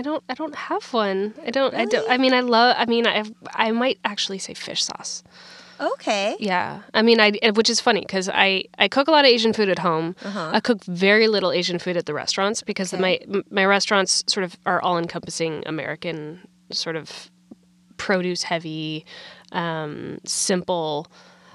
[0.00, 0.24] I don't.
[0.30, 1.34] I don't have one.
[1.46, 1.72] I don't.
[1.72, 1.82] Really?
[1.82, 2.10] I don't.
[2.10, 2.74] I mean, I love.
[2.78, 3.22] I mean, I.
[3.52, 5.22] I might actually say fish sauce.
[5.78, 6.36] Okay.
[6.40, 6.80] Yeah.
[6.94, 9.68] I mean, I which is funny because I I cook a lot of Asian food
[9.68, 10.16] at home.
[10.24, 10.50] Uh-huh.
[10.54, 13.26] I cook very little Asian food at the restaurants because okay.
[13.28, 16.40] my my restaurants sort of are all encompassing American
[16.72, 17.30] sort of
[17.98, 19.04] produce heavy,
[19.52, 21.08] um, simple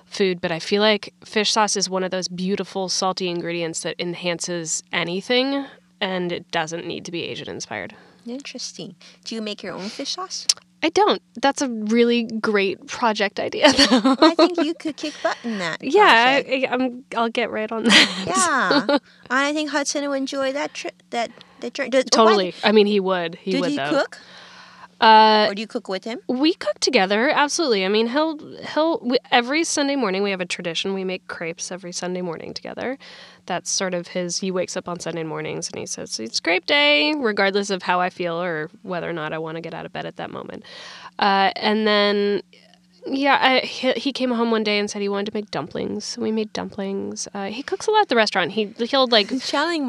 [0.05, 0.39] food.
[0.39, 4.83] But I feel like fish sauce is one of those beautiful salty ingredients that enhances
[4.91, 5.65] anything,
[5.99, 7.95] and it doesn't need to be Asian inspired.
[8.27, 8.95] Interesting.
[9.23, 10.47] Do you make your own fish sauce?
[10.83, 11.21] I don't.
[11.41, 14.15] That's a really great project idea, though.
[14.19, 15.77] I think you could kick butt in that.
[15.83, 16.03] Yeah,
[16.45, 18.23] I, am I'll get right on that.
[18.27, 18.97] Yeah,
[19.29, 21.01] I think Hudson would enjoy that trip.
[21.09, 22.03] That that journey.
[22.03, 22.53] Totally.
[22.63, 23.35] I mean, he would.
[23.35, 23.69] He Did would.
[23.71, 23.89] he though.
[23.89, 24.19] cook?
[25.01, 26.19] Uh, or do you cook with him?
[26.27, 27.83] We cook together, absolutely.
[27.83, 28.37] I mean, he'll
[28.73, 30.93] he'll we, every Sunday morning we have a tradition.
[30.93, 32.97] We make crepes every Sunday morning together.
[33.45, 34.37] That's sort of his.
[34.37, 37.99] He wakes up on Sunday mornings and he says it's crepe day, regardless of how
[37.99, 40.31] I feel or whether or not I want to get out of bed at that
[40.31, 40.63] moment.
[41.19, 42.41] Uh, and then
[43.07, 46.05] yeah, I, he, he, came home one day and said he wanted to make dumplings.
[46.05, 47.27] So we made dumplings.
[47.33, 48.51] Uh, he cooks a lot at the restaurant.
[48.51, 49.29] He he'll like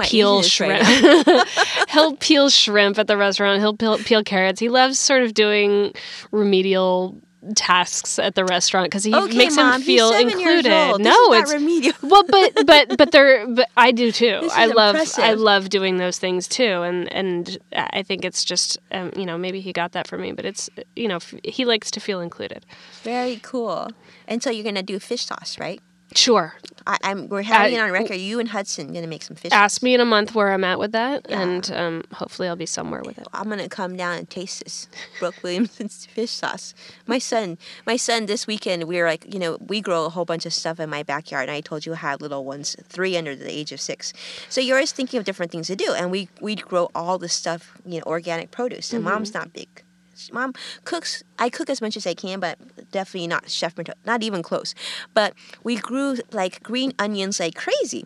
[0.03, 0.83] peel shrimp.
[1.27, 1.49] Right
[1.89, 3.61] he'll peel shrimp at the restaurant.
[3.61, 4.61] He'll peel, peel carrots.
[4.61, 5.95] He loves sort of doing
[6.31, 7.17] remedial
[7.55, 10.99] tasks at the restaurant because he okay, makes Mom, him feel included.
[10.99, 11.95] No, it's remedial.
[12.03, 14.49] well, but but but they're but I do too.
[14.53, 15.25] I love impressive.
[15.25, 19.39] I love doing those things too, and and I think it's just um, you know
[19.39, 22.65] maybe he got that from me, but it's you know he likes to feel included.
[23.03, 23.89] Very cool.
[24.29, 25.81] And so you're gonna do fish sauce, right?
[26.15, 26.55] Sure.
[26.87, 28.17] I, am We're having it on record.
[28.17, 29.51] You and Hudson gonna make some fish.
[29.53, 31.43] Ask me in a month where I'm at with that, yeah.
[31.43, 33.27] and um, hopefully I'll be somewhere with it.
[33.33, 34.89] I'm gonna come down and taste this
[35.19, 36.75] Brooke Williamson's fish sauce.
[37.07, 40.25] My son, my son, this weekend we were like, you know, we grow a whole
[40.25, 43.17] bunch of stuff in my backyard, and I told you I had little ones, three
[43.17, 44.13] under the age of six.
[44.49, 47.35] So you're always thinking of different things to do, and we we grow all this
[47.35, 48.93] stuff, you know, organic produce.
[48.93, 49.13] And mm-hmm.
[49.13, 49.83] mom's not big
[50.33, 51.23] mom cooks.
[51.39, 52.59] I cook as much as I can, but
[52.91, 53.75] definitely not chef
[54.05, 54.75] not even close.
[55.15, 58.05] But we grew like green onions like crazy.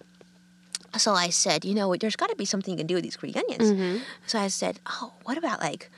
[0.96, 3.16] So I said, you know, there's got to be something you can do with these
[3.16, 3.70] green onions.
[3.70, 4.02] Mm-hmm.
[4.26, 5.90] So I said, oh, what about like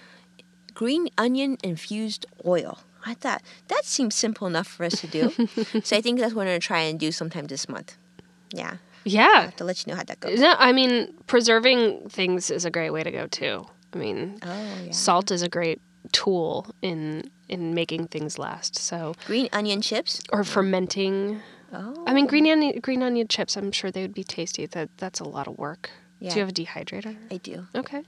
[0.75, 2.81] green onion infused oil?
[3.05, 5.31] I thought that seems simple enough for us to do.
[5.83, 7.97] so I think that's what we're gonna try and do sometime this month.
[8.53, 8.77] Yeah.
[9.05, 9.51] Yeah.
[9.57, 10.39] to let you know how that goes.
[10.39, 13.67] No, I mean preserving things is a great way to go too.
[13.95, 14.93] I mean, oh, yeah.
[14.93, 15.81] salt is a great
[16.13, 18.79] tool in in making things last.
[18.79, 21.41] So green onion chips or fermenting.
[21.73, 22.05] Oh.
[22.07, 23.57] I mean, green onion green onion chips.
[23.57, 24.67] I'm sure they would be tasty.
[24.67, 25.91] That that's a lot of work.
[26.21, 26.31] Yeah.
[26.31, 27.17] Do you have a dehydrator?
[27.31, 27.67] I do.
[27.75, 28.03] Okay.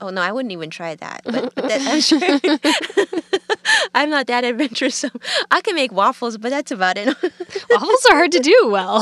[0.00, 1.22] Oh no, I wouldn't even try that.
[1.24, 2.20] But, but that, I'm sure.
[3.94, 5.04] I'm not that adventurous.
[5.50, 7.06] I can make waffles, but that's about it.
[7.70, 9.00] waffles are hard to do well.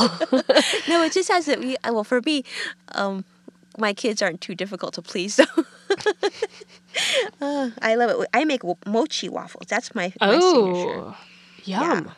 [0.87, 1.77] no, it just has to.
[1.85, 2.43] Well, for me,
[2.93, 3.23] um,
[3.77, 5.35] my kids aren't too difficult to please.
[5.35, 5.45] So
[7.41, 8.29] uh, I love it.
[8.33, 9.67] I make mochi waffles.
[9.67, 11.15] That's my, my oh, signature.
[11.65, 12.11] yum.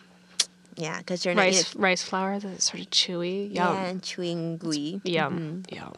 [0.75, 3.53] Yeah, because they're rice not, rice flour that's sort of chewy.
[3.53, 3.75] Yum.
[3.75, 5.01] Yeah, and chewy and gooey.
[5.03, 5.63] Yum.
[5.69, 5.75] Mm-hmm.
[5.75, 5.93] Yum.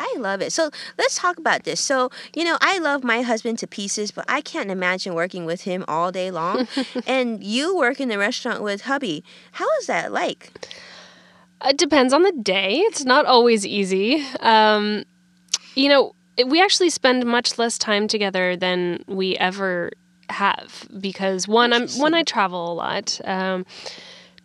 [0.00, 0.50] I love it.
[0.50, 1.78] So let's talk about this.
[1.78, 5.62] So, you know, I love my husband to pieces, but I can't imagine working with
[5.62, 6.66] him all day long.
[7.06, 9.22] and you work in the restaurant with hubby.
[9.52, 10.52] How is that like?
[11.62, 12.78] It depends on the day.
[12.78, 14.24] It's not always easy.
[14.40, 15.04] Um,
[15.74, 16.14] you know,
[16.46, 19.90] we actually spend much less time together than we ever
[20.28, 23.20] have because one, I'm one I travel a lot.
[23.24, 23.66] Um,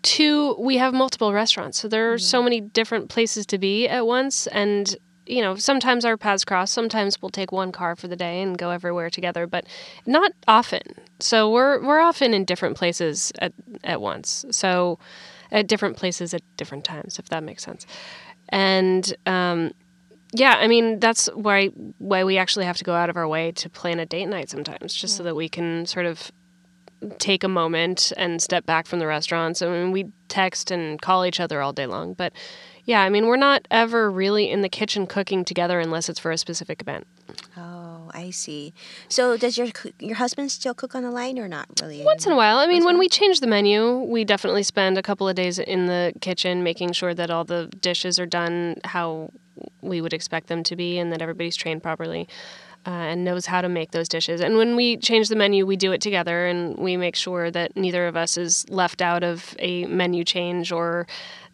[0.02, 2.46] two, we have multiple restaurants, so there are so mm-hmm.
[2.46, 4.96] many different places to be at once, and
[5.26, 6.72] you know, sometimes our paths cross.
[6.72, 9.66] Sometimes we'll take one car for the day and go everywhere together, but
[10.06, 10.84] not often.
[11.20, 14.46] So we're we're often in different places at at once.
[14.52, 15.00] So
[15.52, 17.86] at different places at different times, if that makes sense.
[18.50, 19.72] And um,
[20.36, 21.68] yeah, I mean that's why
[21.98, 24.50] why we actually have to go out of our way to plan a date night
[24.50, 25.18] sometimes, just yeah.
[25.18, 26.32] so that we can sort of
[27.20, 29.62] take a moment and step back from the restaurants.
[29.62, 32.34] I mean, we text and call each other all day long, but
[32.86, 36.32] yeah, I mean, we're not ever really in the kitchen cooking together unless it's for
[36.32, 37.08] a specific event.
[37.58, 38.74] Oh, I see.
[39.08, 39.68] So does your
[40.00, 42.04] your husband still cook on the line or not really?
[42.04, 42.58] Once in a while.
[42.58, 45.88] I mean, when we change the menu, we definitely spend a couple of days in
[45.88, 49.32] the kitchen making sure that all the dishes are done how
[49.82, 52.28] we would expect them to be and that everybody's trained properly.
[52.88, 54.40] Uh, and knows how to make those dishes.
[54.40, 57.76] And when we change the menu, we do it together and we make sure that
[57.76, 61.08] neither of us is left out of a menu change or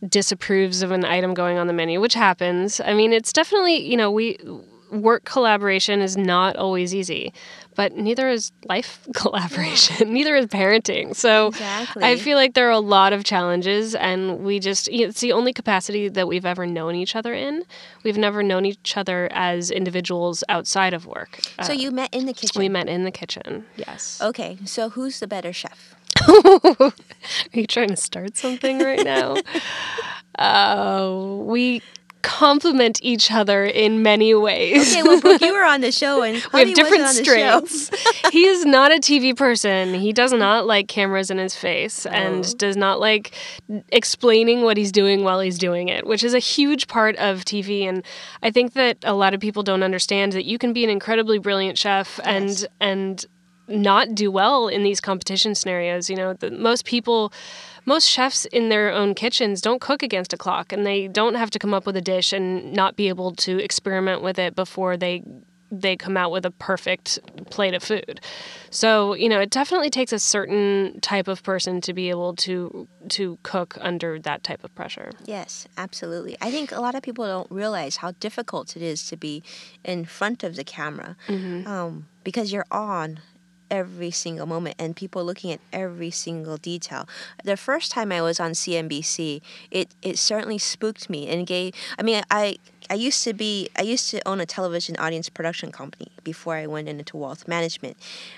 [0.06, 2.82] disapproves of an item going on the menu, which happens.
[2.82, 4.40] I mean, it's definitely, you know, we
[4.92, 7.34] work collaboration is not always easy,
[7.76, 11.16] but neither is life collaboration, neither is parenting.
[11.16, 12.04] So exactly.
[12.04, 15.54] I feel like there are a lot of challenges, and we just, it's the only
[15.54, 17.64] capacity that we've ever known each other in.
[18.04, 21.40] We've never known each other as individuals outside of work.
[21.64, 22.60] So uh, you met in the kitchen?
[22.60, 24.22] We met in the kitchen, yes.
[24.22, 25.96] Okay, so who's the better chef?
[26.28, 26.94] Are
[27.54, 29.38] you trying to start something right now?
[30.38, 31.12] uh,
[31.44, 31.82] we
[32.22, 34.92] complement each other in many ways.
[34.92, 37.90] Okay, well, Brooke, you were on the show, and we have different strengths.
[38.32, 39.94] he is not a TV person.
[39.94, 42.10] He does not like cameras in his face, oh.
[42.10, 43.34] and does not like
[43.90, 47.84] explaining what he's doing while he's doing it, which is a huge part of TV.
[47.84, 48.04] And
[48.42, 51.40] I think that a lot of people don't understand that you can be an incredibly
[51.40, 52.28] brilliant chef yes.
[52.28, 53.26] and and
[53.72, 56.10] not do well in these competition scenarios.
[56.10, 57.32] You know, the, most people,
[57.86, 61.50] most chefs in their own kitchens don't cook against a clock and they don't have
[61.52, 64.98] to come up with a dish and not be able to experiment with it before
[64.98, 65.24] they
[65.72, 67.18] they come out with a perfect
[67.50, 68.20] plate of food.
[68.70, 72.88] So, you know, it definitely takes a certain type of person to be able to
[73.10, 75.12] to cook under that type of pressure.
[75.26, 76.36] Yes, absolutely.
[76.42, 79.44] I think a lot of people don't realize how difficult it is to be
[79.84, 81.66] in front of the camera mm-hmm.
[81.66, 83.22] um, because you're on
[83.72, 87.08] every single moment and people looking at every single detail.
[87.44, 89.42] The first time I was on CNBC,
[89.72, 92.58] it, it certainly spooked me and gave, I mean, I,
[92.90, 96.68] I used to be I used to own a television audience production company before I
[96.68, 97.96] went into wealth management,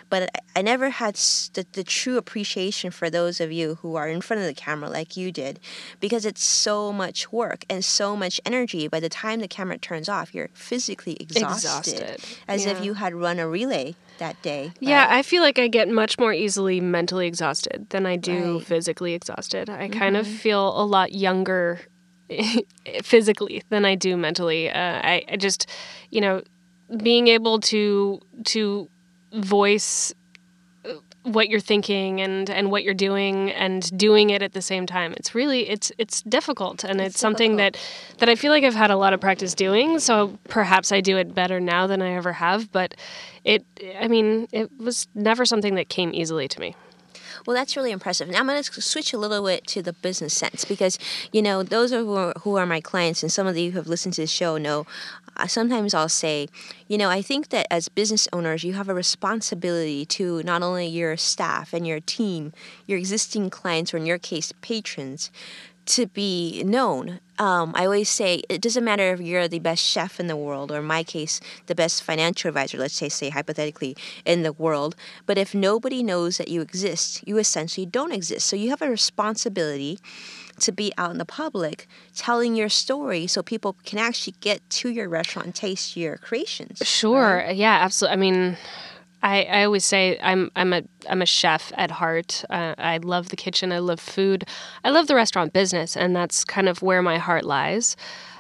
[0.10, 4.08] but I, I never had the, the true appreciation for those of you who are
[4.08, 5.60] in front of the camera like you did,
[6.00, 8.88] because it's so much work and so much energy.
[8.88, 12.38] By the time the camera turns off, you're physically exhausted, exhausted.
[12.48, 12.74] as yeah.
[12.74, 14.68] if you had run a relay that day.
[14.68, 14.78] Right?
[14.80, 18.66] Yeah, I feel like I get much more easily mentally exhausted than I do right.
[18.66, 19.70] physically exhausted.
[19.70, 20.00] I mm-hmm.
[20.00, 20.36] kind of mm-hmm.
[20.38, 21.82] feel a lot younger
[23.04, 24.70] physically than I do mentally.
[24.70, 25.70] Uh, I, I just,
[26.10, 26.42] you know,
[27.02, 28.88] being able to to
[29.34, 30.14] voice
[31.24, 35.14] what you're thinking and and what you're doing and doing it at the same time.
[35.18, 37.78] It's really it's it's difficult and it's, it's something that
[38.20, 41.18] that I feel like I've had a lot of practice doing so perhaps I do
[41.18, 42.96] it better now than I ever have but
[43.44, 43.66] it
[44.00, 46.76] I mean it was never something that came easily to me.
[47.46, 48.30] Well, that's really impressive.
[48.30, 50.98] Now I'm going to switch a little bit to the business sense because,
[51.32, 53.78] you know, those are who are, who are my clients, and some of you who
[53.78, 54.86] have listened to the show know
[55.48, 56.48] sometimes I'll say,
[56.88, 60.88] you know, I think that as business owners, you have a responsibility to not only
[60.88, 62.54] your staff and your team,
[62.88, 65.32] your existing clients, or in your case, patrons,
[65.86, 67.20] to be known.
[67.40, 70.72] Um, I always say it doesn't matter if you're the best chef in the world,
[70.72, 74.96] or in my case, the best financial advisor, let's say, say hypothetically, in the world.
[75.26, 78.48] But if nobody knows that you exist, you essentially don't exist.
[78.48, 80.00] So you have a responsibility
[80.64, 84.90] to be out in the public telling your story so people can actually get to
[84.90, 86.82] your restaurant and taste your creations.
[86.84, 87.38] Sure.
[87.38, 87.56] Right?
[87.56, 88.14] Yeah, absolutely.
[88.14, 88.58] I mean,
[89.24, 92.44] I, I always say I'm I'm a I'm a chef at heart.
[92.50, 93.72] Uh, I love the kitchen.
[93.72, 94.46] I love food.
[94.84, 97.96] I love the restaurant business, and that's kind of where my heart lies.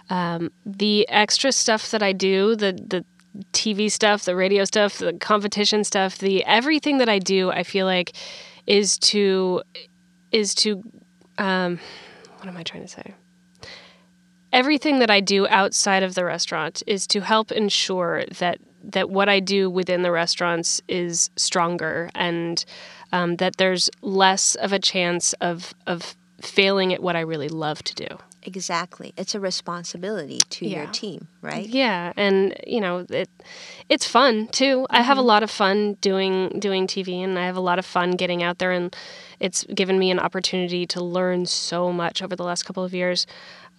[0.10, 3.06] Um, the extra stuff that I do, the the
[3.54, 7.86] TV stuff, the radio stuff, the competition stuff, the everything that I do, I feel
[7.86, 8.12] like
[8.68, 9.64] is to
[10.34, 10.84] is to
[11.38, 11.80] um,
[12.44, 13.14] what am I trying to say?
[14.52, 19.30] Everything that I do outside of the restaurant is to help ensure that that what
[19.30, 22.66] I do within the restaurants is stronger and
[23.14, 27.82] um, that there's less of a chance of of failing at what I really love
[27.84, 28.18] to do.
[28.46, 29.14] Exactly.
[29.18, 30.84] It's a responsibility to yeah.
[30.84, 31.66] your team, right?
[31.66, 33.30] Yeah, and you know, it
[33.89, 34.80] it's fun too.
[34.80, 34.96] Mm-hmm.
[34.96, 35.28] I have a mm-hmm.
[35.28, 38.60] lot of fun doing doing TV and I have a lot of fun getting out
[38.60, 38.96] there and
[39.39, 43.28] it's given me an opportunity to learn so much over the last couple of years.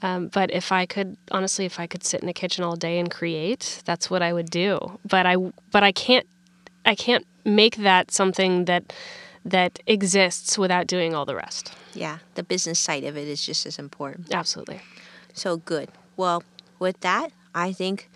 [0.03, 2.99] Um, but if I could, honestly, if I could sit in a kitchen all day
[2.99, 4.99] and create, that's what I would do.
[5.09, 5.37] But I,
[5.71, 6.27] but I can't,
[6.85, 8.93] I can't make that something that
[9.45, 11.73] that exists without doing all the rest.
[11.93, 14.33] Yeah, the business side of it is just as important.
[14.33, 14.81] Absolutely.
[15.35, 15.91] So good.
[16.17, 16.43] Well,
[16.79, 18.09] with that, I think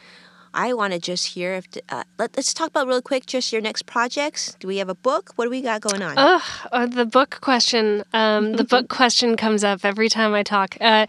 [0.54, 3.60] I want to just hear if uh, let, us talk about real quick just your
[3.60, 4.56] next projects.
[4.58, 5.32] Do we have a book?
[5.36, 6.14] What do we got going on?
[6.16, 8.04] Oh, uh, the book question.
[8.12, 10.76] Um, the book question comes up every time I talk.
[10.80, 11.06] Uh,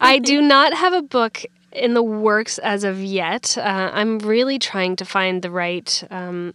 [0.00, 3.56] I do not have a book in the works as of yet.
[3.56, 6.02] Uh, I'm really trying to find the right.
[6.10, 6.54] Um,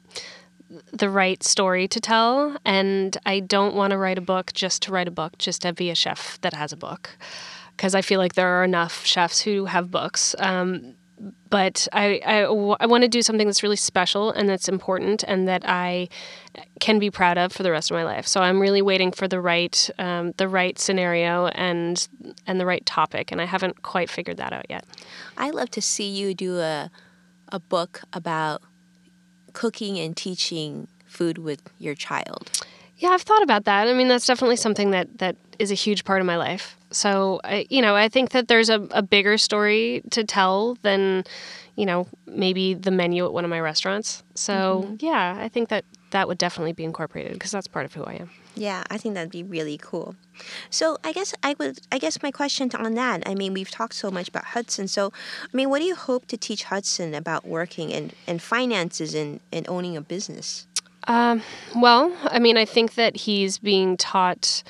[0.92, 4.92] the right story to tell, and I don't want to write a book just to
[4.92, 7.18] write a book, just to be a chef that has a book,
[7.76, 10.36] because I feel like there are enough chefs who have books.
[10.40, 10.96] Um,
[11.50, 15.48] but I, I, I want to do something that's really special and that's important and
[15.48, 16.10] that I
[16.82, 18.28] can be proud of for the rest of my life.
[18.28, 22.08] So I'm really waiting for the right um, the right scenario and
[22.48, 24.86] and the right topic, and I haven't quite figured that out yet.
[25.38, 26.92] I love to see you do a
[27.50, 28.62] a book about
[29.56, 32.52] cooking and teaching food with your child.
[32.98, 33.88] Yeah, I've thought about that.
[33.88, 36.78] I mean, that's definitely something that that is a huge part of my life.
[36.92, 41.24] So, I, you know, I think that there's a, a bigger story to tell than,
[41.76, 44.24] you know, maybe the menu at one of my restaurants.
[44.36, 44.96] So, mm-hmm.
[45.00, 48.14] yeah, I think that that would definitely be incorporated because that's part of who I
[48.14, 48.30] am.
[48.56, 50.16] Yeah, I think that'd be really cool.
[50.70, 53.96] So I guess I would I guess my question on that, I mean, we've talked
[53.96, 54.88] so much about Hudson.
[54.88, 55.12] So
[55.44, 59.40] I mean, what do you hope to teach Hudson about working and, and finances and,
[59.52, 60.68] and owning a business?
[61.08, 61.44] Um,
[61.76, 64.64] well, I mean, I think that he's being taught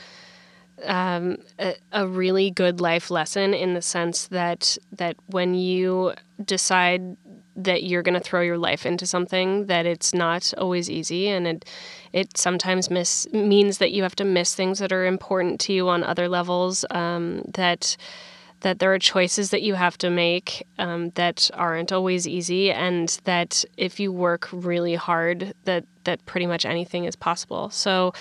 [0.83, 6.13] um, a, a, really good life lesson in the sense that that when you
[6.43, 7.15] decide
[7.55, 11.47] that you're going to throw your life into something that it's not always easy and
[11.47, 11.65] it
[12.15, 15.89] it sometimes miss means that you have to miss things that are important to you
[15.89, 17.97] on other levels um, that
[18.61, 23.19] that there are choices that you have to make um, that aren't always easy, and
[23.25, 27.69] that if you work really hard, that that pretty much anything is possible.
[27.69, 28.13] So,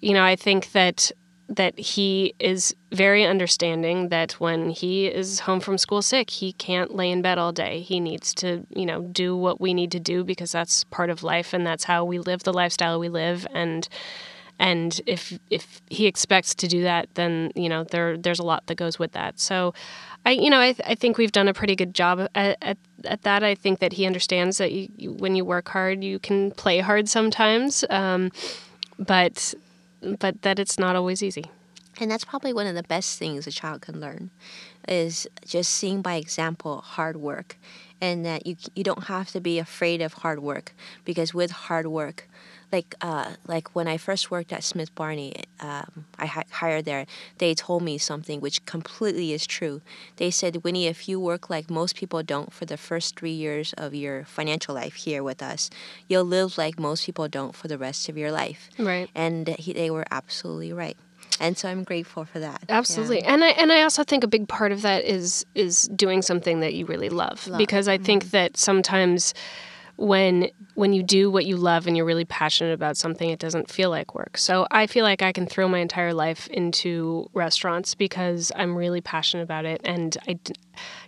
[0.00, 1.12] you know, I think that
[1.48, 6.94] that he is very understanding that when he is home from school sick, he can't
[6.94, 7.80] lay in bed all day.
[7.80, 11.22] He needs to, you know, do what we need to do because that's part of
[11.22, 13.46] life and that's how we live the lifestyle we live.
[13.52, 13.88] And
[14.58, 18.66] and if if he expects to do that then you know there there's a lot
[18.66, 19.38] that goes with that.
[19.38, 19.74] So
[20.24, 22.78] i you know i, th- I think we've done a pretty good job at, at,
[23.04, 23.42] at that.
[23.42, 26.80] I think that he understands that you, you, when you work hard you can play
[26.80, 27.84] hard sometimes.
[27.90, 28.32] Um,
[28.98, 29.54] but
[30.18, 31.44] but that it's not always easy.
[31.98, 34.30] And that's probably one of the best things a child can learn
[34.86, 37.56] is just seeing by example hard work
[38.00, 41.86] and that you you don't have to be afraid of hard work because with hard
[41.86, 42.28] work
[42.72, 47.06] like uh, like when I first worked at Smith Barney, um, I hi- hired there.
[47.38, 49.82] They told me something which completely is true.
[50.16, 53.72] They said, Winnie, if you work like most people don't for the first three years
[53.74, 55.70] of your financial life here with us,
[56.08, 58.68] you'll live like most people don't for the rest of your life.
[58.78, 59.08] Right.
[59.14, 60.96] And he, they were absolutely right
[61.40, 62.62] and so I'm grateful for that.
[62.68, 63.34] Absolutely, yeah.
[63.34, 66.60] and I and I also think a big part of that is is doing something
[66.60, 67.58] that you really love, love.
[67.58, 68.04] because I mm-hmm.
[68.04, 69.34] think that sometimes
[69.96, 73.70] when when you do what you love and you're really passionate about something it doesn't
[73.70, 74.36] feel like work.
[74.36, 79.00] So i feel like i can throw my entire life into restaurants because i'm really
[79.00, 79.80] passionate about it.
[79.84, 80.38] And i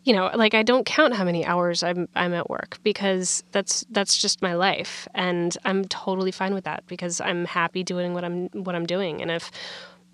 [0.05, 3.85] you know like i don't count how many hours i'm i'm at work because that's
[3.91, 5.07] that's just my life.
[5.15, 9.21] And i'm totally fine with that because i'm happy doing what i'm what i'm doing.
[9.21, 9.51] And if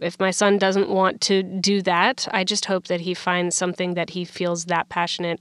[0.00, 3.94] if my son doesn't want to do that i just hope that he finds something
[3.94, 5.40] that he feels that passionate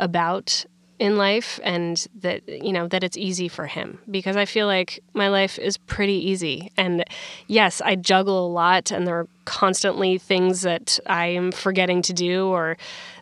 [0.00, 0.64] about
[1.02, 5.02] in life and that you know that it's easy for him because I feel like
[5.14, 6.70] my life is pretty easy.
[6.76, 7.02] And
[7.48, 12.12] yes I juggle a lot and there are constantly things that I am forgetting to
[12.12, 12.76] do or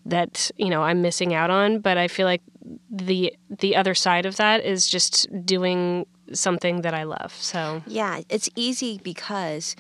[0.05, 1.79] that you know I'm missing out on.
[1.79, 2.43] But I feel like
[2.91, 6.05] the the other side of that is just doing
[6.35, 7.33] something that I love.
[7.33, 9.75] So yeah it's easy because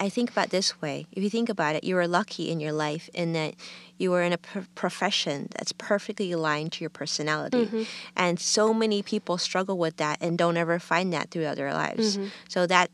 [0.00, 1.06] I, think about this way.
[1.12, 3.54] If you think about it, you are lucky in your life in that
[3.98, 7.66] you are in a pr- profession that's perfectly aligned to your personality.
[7.66, 7.82] Mm-hmm.
[8.16, 12.16] And so many people struggle with that and don't ever find that throughout their lives.
[12.16, 12.28] Mm-hmm.
[12.48, 12.90] So that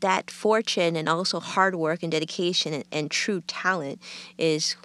[0.00, 4.00] that fortune and also hard work and dedication and, and true talent
[4.36, 4.76] is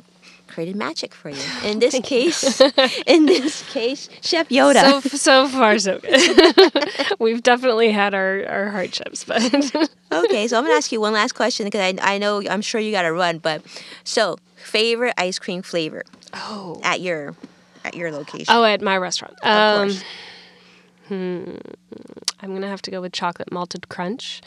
[0.48, 1.42] created magic for you.
[1.64, 2.62] In this case,
[3.08, 5.02] in this case, Chef Yoda.
[5.02, 7.16] So so far so good.
[7.20, 9.42] We've definitely had our, our hardships, but
[10.12, 10.48] okay.
[10.48, 12.92] So I'm gonna ask you one last question because I I know I'm sure you
[12.92, 13.64] got to run, but
[14.04, 16.03] so favorite ice cream flavor.
[16.34, 16.80] Oh.
[16.84, 17.36] At your
[17.84, 18.45] at your location.
[18.49, 19.36] Oh, at my restaurant.
[19.43, 20.03] Of um, course.
[21.07, 21.55] Hmm,
[22.39, 24.41] I'm gonna have to go with chocolate malted crunch.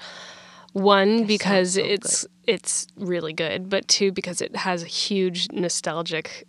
[0.73, 2.31] One that because so it's good.
[2.47, 6.47] it's really good, but two because it has a huge nostalgic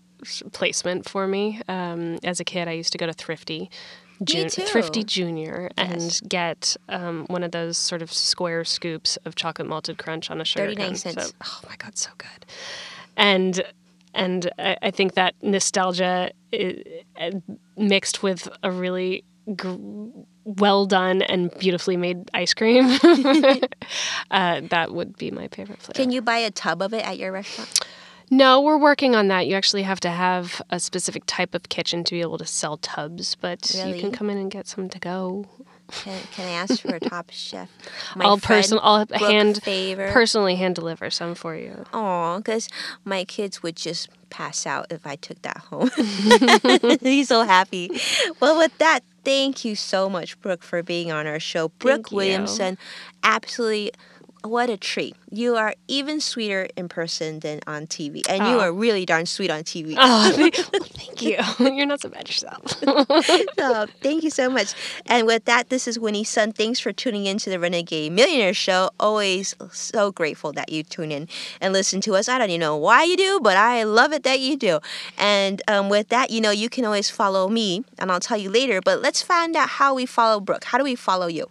[0.51, 1.61] placement for me.
[1.67, 3.69] Um, as a kid, I used to go to Thrifty.
[4.23, 6.21] Jun- Thrifty Junior yes.
[6.21, 10.39] and get um, one of those sort of square scoops of chocolate malted crunch on
[10.39, 10.95] a sugar 39 cone.
[10.95, 11.27] cents.
[11.27, 12.45] So, oh my god, so good.
[13.17, 13.63] And
[14.13, 16.83] and I, I think that nostalgia is,
[17.19, 17.31] uh,
[17.77, 19.23] mixed with a really
[19.55, 19.75] gr-
[20.45, 22.85] well done and beautifully made ice cream.
[24.31, 25.97] uh, that would be my favorite flavor.
[25.97, 27.85] Can you buy a tub of it at your restaurant?
[28.31, 29.45] No, we're working on that.
[29.45, 32.77] You actually have to have a specific type of kitchen to be able to sell
[32.77, 33.95] tubs, but really?
[33.95, 35.45] you can come in and get some to go.
[35.91, 37.69] Can, can I ask for a top chef?
[38.15, 40.11] My I'll person I'll hand favor.
[40.11, 41.85] personally hand deliver some for you.
[41.93, 42.67] Oh, because
[43.03, 45.89] my kids would just pass out if I took that home.
[47.01, 47.89] He's so happy.
[48.39, 51.69] Well, with that, thank you so much, Brooke, for being on our show.
[51.69, 52.77] Brooke Williamson,
[53.23, 53.91] absolutely
[54.45, 55.15] what a treat.
[55.31, 58.21] You are even sweeter in person than on TV.
[58.29, 58.51] And oh.
[58.51, 59.95] you are really darn sweet on TV.
[59.97, 61.37] Oh, thank you.
[61.59, 62.67] You're not so bad yourself.
[63.59, 64.73] so, thank you so much.
[65.07, 66.53] And with that, this is Winnie Sun.
[66.53, 68.91] Thanks for tuning in to the Renegade Millionaire Show.
[68.99, 71.27] Always so grateful that you tune in
[71.59, 72.29] and listen to us.
[72.29, 74.79] I don't even know why you do, but I love it that you do.
[75.17, 78.49] And um, with that, you know, you can always follow me, and I'll tell you
[78.49, 78.81] later.
[78.81, 80.65] But let's find out how we follow Brooke.
[80.65, 81.49] How do we follow you?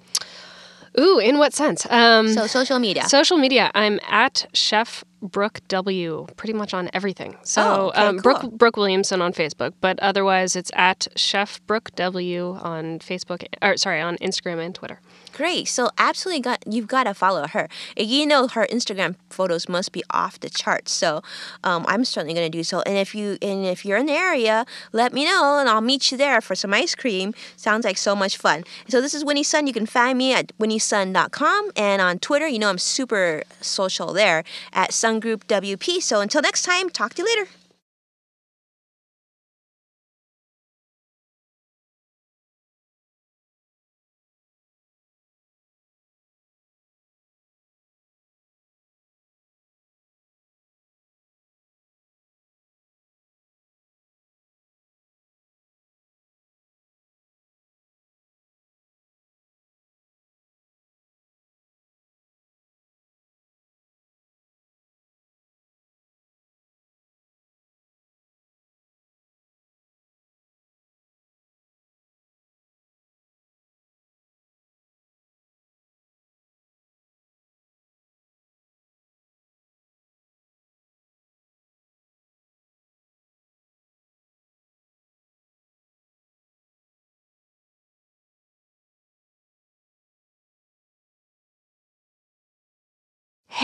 [0.99, 1.87] Ooh, in what sense?
[1.91, 3.09] Um, so social media.
[3.09, 3.71] Social media.
[3.75, 6.27] I'm at Chef Brooke W.
[6.37, 7.37] Pretty much on everything.
[7.43, 8.23] So oh, okay, um, cool.
[8.23, 12.55] Brooke Brooke Williamson on Facebook, but otherwise it's at Chef Brooke W.
[12.61, 13.45] on Facebook.
[13.63, 15.01] Or sorry, on Instagram and Twitter.
[15.35, 15.67] Great.
[15.67, 17.69] So absolutely got you've got to follow her.
[17.97, 20.93] You know her Instagram photos must be off the charts.
[20.93, 21.23] So
[21.65, 22.83] um, I'm certainly to do so.
[22.87, 26.13] And if you and if you're in the area, let me know and I'll meet
[26.13, 27.35] you there for some ice cream.
[27.57, 28.63] Sounds like so much fun.
[28.87, 29.67] So this is Winnie Sun.
[29.67, 32.47] You can find me at winniesun.com and on Twitter.
[32.47, 36.01] You know I'm super social there at Sun Group WP.
[36.01, 37.51] So until next time, talk to you later.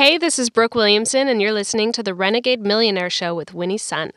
[0.00, 3.76] Hey, this is Brooke Williamson, and you're listening to the Renegade Millionaire Show with Winnie
[3.76, 4.12] Sun.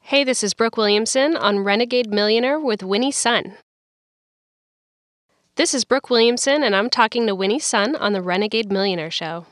[0.00, 3.54] Hey, this is Brooke Williamson on Renegade Millionaire with Winnie Sun.
[5.56, 9.46] This is Brooke Williamson, and I'm talking to Winnie Sun on the Renegade Millionaire Show.